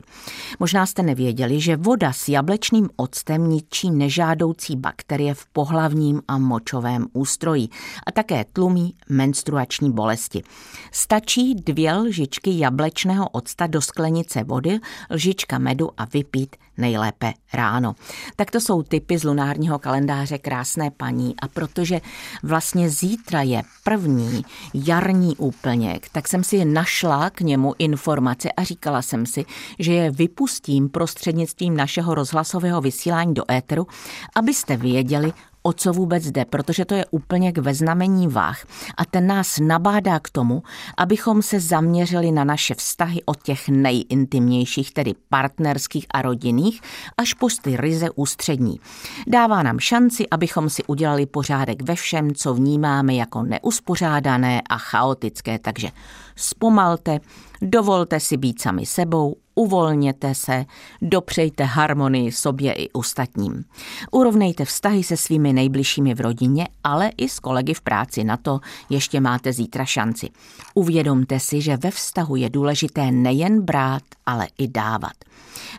Možná 0.59 0.85
jste 0.85 1.03
nevěděli, 1.03 1.61
že 1.61 1.77
voda 1.77 2.13
s 2.13 2.29
jablečným 2.29 2.89
octem 2.95 3.49
ničí 3.49 3.91
nežádoucí 3.91 4.75
bakterie 4.75 5.33
v 5.33 5.45
pohlavním 5.45 6.21
a 6.27 6.37
močovém 6.37 6.90
svém 6.91 7.07
ústrojí 7.13 7.69
a 8.07 8.11
také 8.11 8.45
tlumí 8.53 8.95
menstruační 9.09 9.91
bolesti. 9.91 10.43
Stačí 10.91 11.55
dvě 11.55 11.93
lžičky 11.93 12.59
jablečného 12.59 13.29
octa 13.29 13.67
do 13.67 13.81
sklenice 13.81 14.43
vody, 14.43 14.79
lžička 15.09 15.59
medu 15.59 15.89
a 15.97 16.05
vypít 16.05 16.55
nejlépe 16.77 17.33
ráno. 17.53 17.95
Tak 18.35 18.51
to 18.51 18.61
jsou 18.61 18.83
typy 18.83 19.17
z 19.17 19.23
lunárního 19.23 19.79
kalendáře 19.79 20.37
Krásné 20.37 20.91
paní 20.91 21.35
a 21.41 21.47
protože 21.47 22.01
vlastně 22.43 22.89
zítra 22.89 23.41
je 23.41 23.61
první 23.83 24.45
jarní 24.73 25.35
úplněk, 25.37 26.09
tak 26.11 26.27
jsem 26.27 26.43
si 26.43 26.65
našla 26.65 27.29
k 27.29 27.41
němu 27.41 27.73
informace 27.79 28.51
a 28.51 28.63
říkala 28.63 29.01
jsem 29.01 29.25
si, 29.25 29.45
že 29.79 29.93
je 29.93 30.11
vypustím 30.11 30.89
prostřednictvím 30.89 31.77
našeho 31.77 32.15
rozhlasového 32.15 32.81
vysílání 32.81 33.33
do 33.33 33.51
éteru, 33.51 33.87
abyste 34.35 34.77
věděli, 34.77 35.33
o 35.63 35.73
co 35.73 35.93
vůbec 35.93 36.31
jde, 36.31 36.45
protože 36.45 36.85
to 36.85 36.95
je 36.95 37.05
úplně 37.11 37.51
k 37.51 37.57
veznamení 37.57 38.27
váh 38.27 38.65
a 38.97 39.05
ten 39.05 39.27
nás 39.27 39.59
nabádá 39.59 40.19
k 40.19 40.29
tomu, 40.29 40.63
abychom 40.97 41.41
se 41.41 41.59
zaměřili 41.59 42.31
na 42.31 42.43
naše 42.43 42.75
vztahy 42.75 43.23
od 43.25 43.43
těch 43.43 43.69
nejintimnějších, 43.69 44.93
tedy 44.93 45.13
partnerských 45.29 46.05
a 46.13 46.21
rodinných, 46.21 46.81
až 47.17 47.33
po 47.33 47.47
ty 47.61 47.77
ryze 47.77 48.09
ústřední. 48.15 48.79
Dává 49.27 49.63
nám 49.63 49.79
šanci, 49.79 50.29
abychom 50.31 50.69
si 50.69 50.83
udělali 50.83 51.25
pořádek 51.25 51.81
ve 51.81 51.95
všem, 51.95 52.35
co 52.35 52.53
vnímáme 52.53 53.15
jako 53.15 53.43
neuspořádané 53.43 54.61
a 54.69 54.77
chaotické, 54.77 55.59
takže 55.59 55.89
zpomalte, 56.35 57.19
dovolte 57.61 58.19
si 58.19 58.37
být 58.37 58.61
sami 58.61 58.85
sebou, 58.85 59.35
uvolněte 59.61 60.35
se, 60.35 60.65
dopřejte 61.01 61.63
harmonii 61.63 62.31
sobě 62.31 62.73
i 62.73 62.89
ostatním. 62.89 63.63
Urovnejte 64.11 64.65
vztahy 64.65 65.03
se 65.03 65.17
svými 65.17 65.53
nejbližšími 65.53 66.13
v 66.13 66.21
rodině, 66.21 66.67
ale 66.83 67.11
i 67.17 67.29
s 67.29 67.39
kolegy 67.39 67.73
v 67.73 67.81
práci. 67.81 68.23
Na 68.23 68.37
to 68.37 68.59
ještě 68.89 69.19
máte 69.19 69.53
zítra 69.53 69.85
šanci. 69.85 70.29
Uvědomte 70.73 71.39
si, 71.39 71.61
že 71.61 71.77
ve 71.77 71.91
vztahu 71.91 72.35
je 72.35 72.49
důležité 72.49 73.11
nejen 73.11 73.61
brát, 73.61 74.03
ale 74.25 74.47
i 74.57 74.67
dávat. 74.67 75.13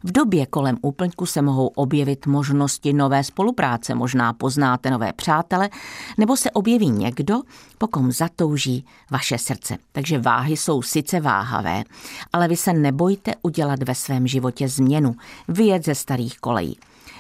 V 0.05 0.13
době 0.13 0.47
kolem 0.47 0.79
úplňku 0.83 1.27
se 1.27 1.43
mohou 1.43 1.67
objevit 1.67 2.27
možnosti 2.27 2.93
nové 2.93 3.25
spolupráce, 3.25 3.95
možná 3.95 4.33
poznáte 4.33 4.91
nové 4.91 5.13
přátele, 5.13 5.71
nebo 6.19 6.37
se 6.37 6.51
objeví 6.51 6.91
někdo, 6.91 7.41
pokom 7.79 8.13
zatouží 8.13 8.85
vaše 9.11 9.39
srdce. 9.39 9.77
Takže 9.93 10.19
váhy 10.19 10.57
jsou 10.57 10.83
sice 10.83 11.21
váhavé, 11.21 11.85
ale 12.33 12.49
vy 12.49 12.57
se 12.57 12.73
nebojte 12.73 13.33
udělat 13.43 13.72
ve 13.83 13.95
svém 13.95 14.27
životě 14.27 14.69
změnu, 14.69 15.15
vyjet 15.49 15.85
ze 15.85 15.95
starých 15.95 16.39
kolejí. 16.39 16.79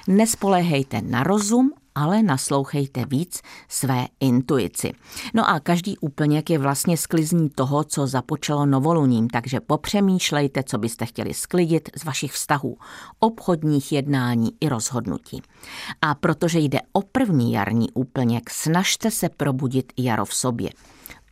Nespolehejte 0.09 1.03
na 1.03 1.23
rozum 1.23 1.73
ale 1.95 2.23
naslouchejte 2.23 3.05
víc 3.05 3.43
své 3.69 4.07
intuici. 4.21 4.93
No 5.35 5.51
a 5.51 5.61
každý 5.61 5.99
úplněk 5.99 6.51
je 6.51 6.59
vlastně 6.59 6.97
sklizní 6.97 7.51
toho, 7.51 7.85
co 7.85 8.07
započalo 8.07 8.67
novoluním, 8.67 9.29
takže 9.29 9.61
popřemýšlejte, 9.61 10.62
co 10.62 10.79
byste 10.79 11.07
chtěli 11.07 11.35
sklidit 11.35 11.88
z 11.97 12.05
vašich 12.05 12.33
vztahů, 12.33 12.77
obchodních 13.19 13.93
jednání 13.93 14.51
i 14.61 14.69
rozhodnutí. 14.69 15.43
A 16.03 16.15
protože 16.15 16.59
jde 16.59 16.79
o 16.93 17.03
první 17.03 17.53
jarní 17.53 17.91
úplněk, 17.91 18.51
snažte 18.51 19.11
se 19.11 19.29
probudit 19.29 19.93
jaro 19.97 20.25
v 20.25 20.35
sobě. 20.35 20.71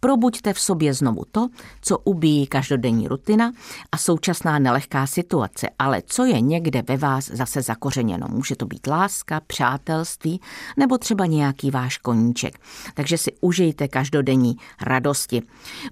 Probuďte 0.01 0.53
v 0.53 0.61
sobě 0.61 0.95
znovu 0.95 1.23
to, 1.33 1.49
co 1.81 1.99
ubíjí 1.99 2.47
každodenní 2.47 3.09
rutina 3.09 3.53
a 3.93 3.97
současná 3.97 4.59
nelehká 4.59 5.07
situace, 5.07 5.69
ale 5.79 6.03
co 6.07 6.25
je 6.25 6.41
někde 6.41 6.83
ve 6.83 6.97
vás 6.97 7.31
zase 7.31 7.63
zakořeněno. 7.63 8.27
Může 8.31 8.57
to 8.57 8.67
být 8.67 8.87
láska, 8.87 9.41
přátelství 9.47 10.41
nebo 10.77 10.99
třeba 10.99 11.27
nějaký 11.27 11.71
váš 11.71 11.99
koníček. 11.99 12.59
Takže 12.95 13.19
si 13.19 13.33
užijte 13.41 13.89
každodenní 13.89 14.57
radosti. 14.81 15.43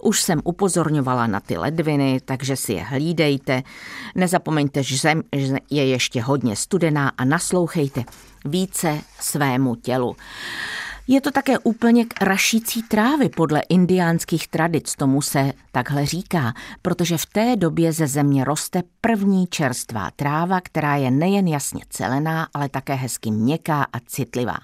Už 0.02 0.22
jsem 0.22 0.40
upozorňovala 0.44 1.26
na 1.26 1.40
ty 1.40 1.56
ledviny, 1.58 2.20
takže 2.24 2.56
si 2.56 2.72
je 2.72 2.82
hlídejte. 2.82 3.62
Nezapomeňte, 4.14 4.82
že 4.82 4.96
zem 4.96 5.22
je 5.70 5.86
ještě 5.86 6.22
hodně 6.22 6.56
studená 6.56 7.08
a 7.08 7.24
naslouchejte 7.24 8.04
více 8.44 9.00
svému 9.20 9.74
tělu. 9.74 10.16
Je 11.10 11.20
to 11.20 11.30
také 11.30 11.58
úplně 11.58 12.04
k 12.04 12.22
rašící 12.22 12.82
trávy 12.82 13.28
podle 13.28 13.60
indiánských 13.68 14.48
tradic, 14.48 14.94
tomu 14.94 15.22
se 15.22 15.52
takhle 15.72 16.06
říká, 16.06 16.54
protože 16.82 17.18
v 17.18 17.26
té 17.26 17.56
době 17.56 17.92
ze 17.92 18.06
země 18.06 18.44
roste 18.44 18.82
první 19.00 19.46
čerstvá 19.46 20.10
tráva, 20.16 20.60
která 20.60 20.96
je 20.96 21.10
nejen 21.10 21.48
jasně 21.48 21.82
celená, 21.90 22.48
ale 22.54 22.68
také 22.68 22.94
hezky 22.94 23.30
měkká 23.30 23.86
a 23.92 24.00
citlivá. 24.06 24.58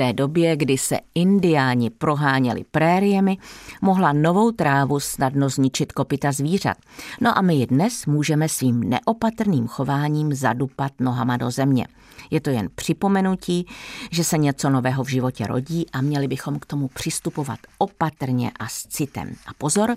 Té 0.00 0.12
době, 0.12 0.56
kdy 0.56 0.78
se 0.78 0.98
indiáni 1.14 1.90
proháněli 1.90 2.64
prériemi, 2.70 3.38
mohla 3.82 4.12
novou 4.12 4.52
trávu 4.52 5.00
snadno 5.00 5.48
zničit 5.48 5.92
kopita 5.92 6.32
zvířat. 6.32 6.76
No 7.20 7.38
a 7.38 7.40
my 7.40 7.54
ji 7.54 7.66
dnes 7.66 8.06
můžeme 8.06 8.48
svým 8.48 8.80
neopatrným 8.80 9.66
chováním 9.66 10.34
zadupat 10.34 10.92
nohama 11.00 11.36
do 11.36 11.50
země. 11.50 11.86
Je 12.30 12.40
to 12.40 12.50
jen 12.50 12.68
připomenutí, 12.74 13.66
že 14.10 14.24
se 14.24 14.38
něco 14.38 14.70
nového 14.70 15.04
v 15.04 15.08
životě 15.08 15.46
rodí 15.46 15.86
a 15.92 16.00
měli 16.00 16.28
bychom 16.28 16.58
k 16.58 16.66
tomu 16.66 16.88
přistupovat 16.88 17.58
opatrně 17.78 18.50
a 18.58 18.68
s 18.68 18.86
citem. 18.86 19.34
A 19.46 19.50
pozor, 19.58 19.96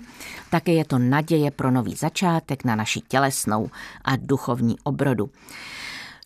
také 0.50 0.72
je 0.72 0.84
to 0.84 0.98
naděje 0.98 1.50
pro 1.50 1.70
nový 1.70 1.94
začátek 1.94 2.64
na 2.64 2.74
naši 2.76 3.00
tělesnou 3.00 3.70
a 4.04 4.16
duchovní 4.16 4.76
obrodu. 4.82 5.30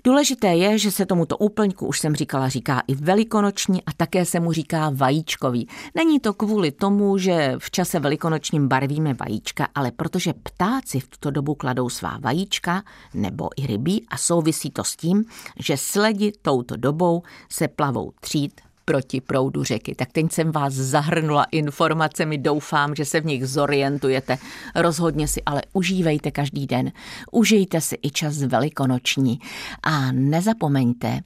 Důležité 0.04 0.46
je, 0.46 0.78
že 0.78 0.90
se 0.90 1.06
tomuto 1.06 1.37
úplňku, 1.37 1.87
už 1.87 2.00
jsem 2.00 2.16
říkala, 2.16 2.48
říká 2.48 2.82
i 2.87 2.94
velikonoční 2.94 3.84
a 3.84 3.92
také 3.96 4.24
se 4.24 4.40
mu 4.40 4.52
říká 4.52 4.90
vajíčkový. 4.94 5.68
Není 5.94 6.20
to 6.20 6.34
kvůli 6.34 6.70
tomu, 6.70 7.18
že 7.18 7.54
v 7.58 7.70
čase 7.70 8.00
velikonočním 8.00 8.68
barvíme 8.68 9.14
vajíčka, 9.14 9.68
ale 9.74 9.90
protože 9.90 10.32
ptáci 10.32 11.00
v 11.00 11.08
tuto 11.08 11.30
dobu 11.30 11.54
kladou 11.54 11.88
svá 11.88 12.18
vajíčka 12.20 12.82
nebo 13.14 13.48
i 13.56 13.66
rybí 13.66 14.06
a 14.08 14.16
souvisí 14.16 14.70
to 14.70 14.84
s 14.84 14.96
tím, 14.96 15.24
že 15.58 15.76
sledi 15.76 16.32
touto 16.42 16.76
dobou 16.76 17.22
se 17.50 17.68
plavou 17.68 18.12
třít 18.20 18.67
proti 18.88 19.20
proudu 19.20 19.64
řeky. 19.64 19.94
Tak 19.94 20.12
teď 20.12 20.33
jsem 20.33 20.53
vás 20.53 20.72
zahrnula 20.72 21.46
informacemi, 21.53 22.38
doufám, 22.38 22.94
že 22.94 23.05
se 23.05 23.20
v 23.20 23.27
nich 23.27 23.46
zorientujete. 23.46 24.38
Rozhodně 24.74 25.29
si 25.29 25.42
ale 25.42 25.62
užívejte 25.72 26.31
každý 26.31 26.66
den. 26.66 26.92
Užijte 27.33 27.81
si 27.81 27.98
i 28.03 28.11
čas 28.11 28.42
velikonoční 28.42 29.40
a 29.83 30.12
nezapomeňte, 30.12 31.20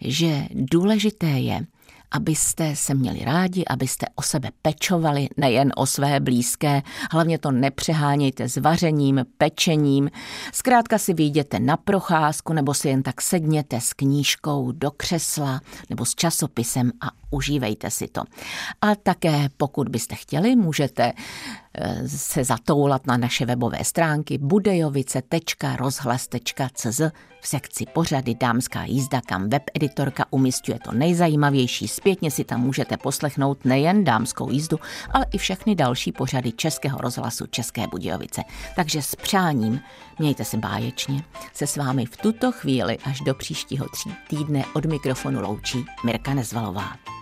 že 0.00 0.46
důležité 0.54 1.26
je, 1.26 1.66
abyste 2.10 2.76
se 2.76 2.94
měli 2.94 3.24
rádi, 3.24 3.64
abyste 3.70 4.06
o 4.14 4.22
sebe 4.22 4.50
pečovali, 4.62 5.28
nejen 5.36 5.72
o 5.76 5.86
své 5.86 6.20
blízké. 6.20 6.82
Hlavně 7.10 7.38
to 7.38 7.50
nepřehánějte 7.50 8.48
s 8.48 8.56
vařením, 8.56 9.26
pečením. 9.38 10.10
Zkrátka 10.52 10.98
si 10.98 11.14
vyjděte 11.14 11.60
na 11.60 11.76
procházku 11.76 12.52
nebo 12.52 12.74
si 12.74 12.88
jen 12.88 13.02
tak 13.02 13.20
sedněte 13.22 13.80
s 13.80 13.92
knížkou 13.92 14.72
do 14.72 14.90
křesla 14.90 15.60
nebo 15.90 16.04
s 16.04 16.14
časopisem 16.14 16.92
a 17.00 17.10
užívejte 17.30 17.90
si 17.90 18.08
to. 18.08 18.22
A 18.80 18.94
také 18.94 19.48
pokud 19.56 19.88
byste 19.88 20.14
chtěli, 20.14 20.56
můžete 20.56 21.12
se 22.06 22.44
zatoulat 22.44 23.06
na 23.06 23.16
naše 23.16 23.46
webové 23.46 23.84
stránky 23.84 24.38
budejovice.rozhlas.cz 24.38 27.00
v 27.40 27.48
sekci 27.48 27.84
pořady 27.92 28.34
Dámská 28.34 28.84
jízda, 28.84 29.20
kam 29.20 29.48
webeditorka 29.48 30.24
umistuje 30.30 30.78
to 30.84 30.92
nejzajímavější. 30.92 31.88
Zpětně 31.88 32.30
si 32.30 32.44
tam 32.44 32.60
můžete 32.60 32.96
poslechnout 32.96 33.64
nejen 33.64 34.04
Dámskou 34.04 34.50
jízdu, 34.50 34.78
ale 35.10 35.26
i 35.32 35.38
všechny 35.38 35.74
další 35.74 36.12
pořady 36.12 36.52
Českého 36.52 36.98
rozhlasu 36.98 37.46
České 37.46 37.86
Budějovice. 37.86 38.42
Takže 38.76 39.02
s 39.02 39.14
přáním 39.14 39.80
mějte 40.18 40.44
se 40.44 40.56
báječně. 40.56 41.24
Se 41.52 41.66
s 41.66 41.76
vámi 41.76 42.06
v 42.06 42.16
tuto 42.16 42.52
chvíli 42.52 42.98
až 43.04 43.20
do 43.20 43.34
příštího 43.34 43.88
tří 43.88 44.14
týdne 44.28 44.64
od 44.74 44.84
mikrofonu 44.84 45.40
loučí 45.40 45.84
Mirka 46.04 46.34
Nezvalová. 46.34 47.17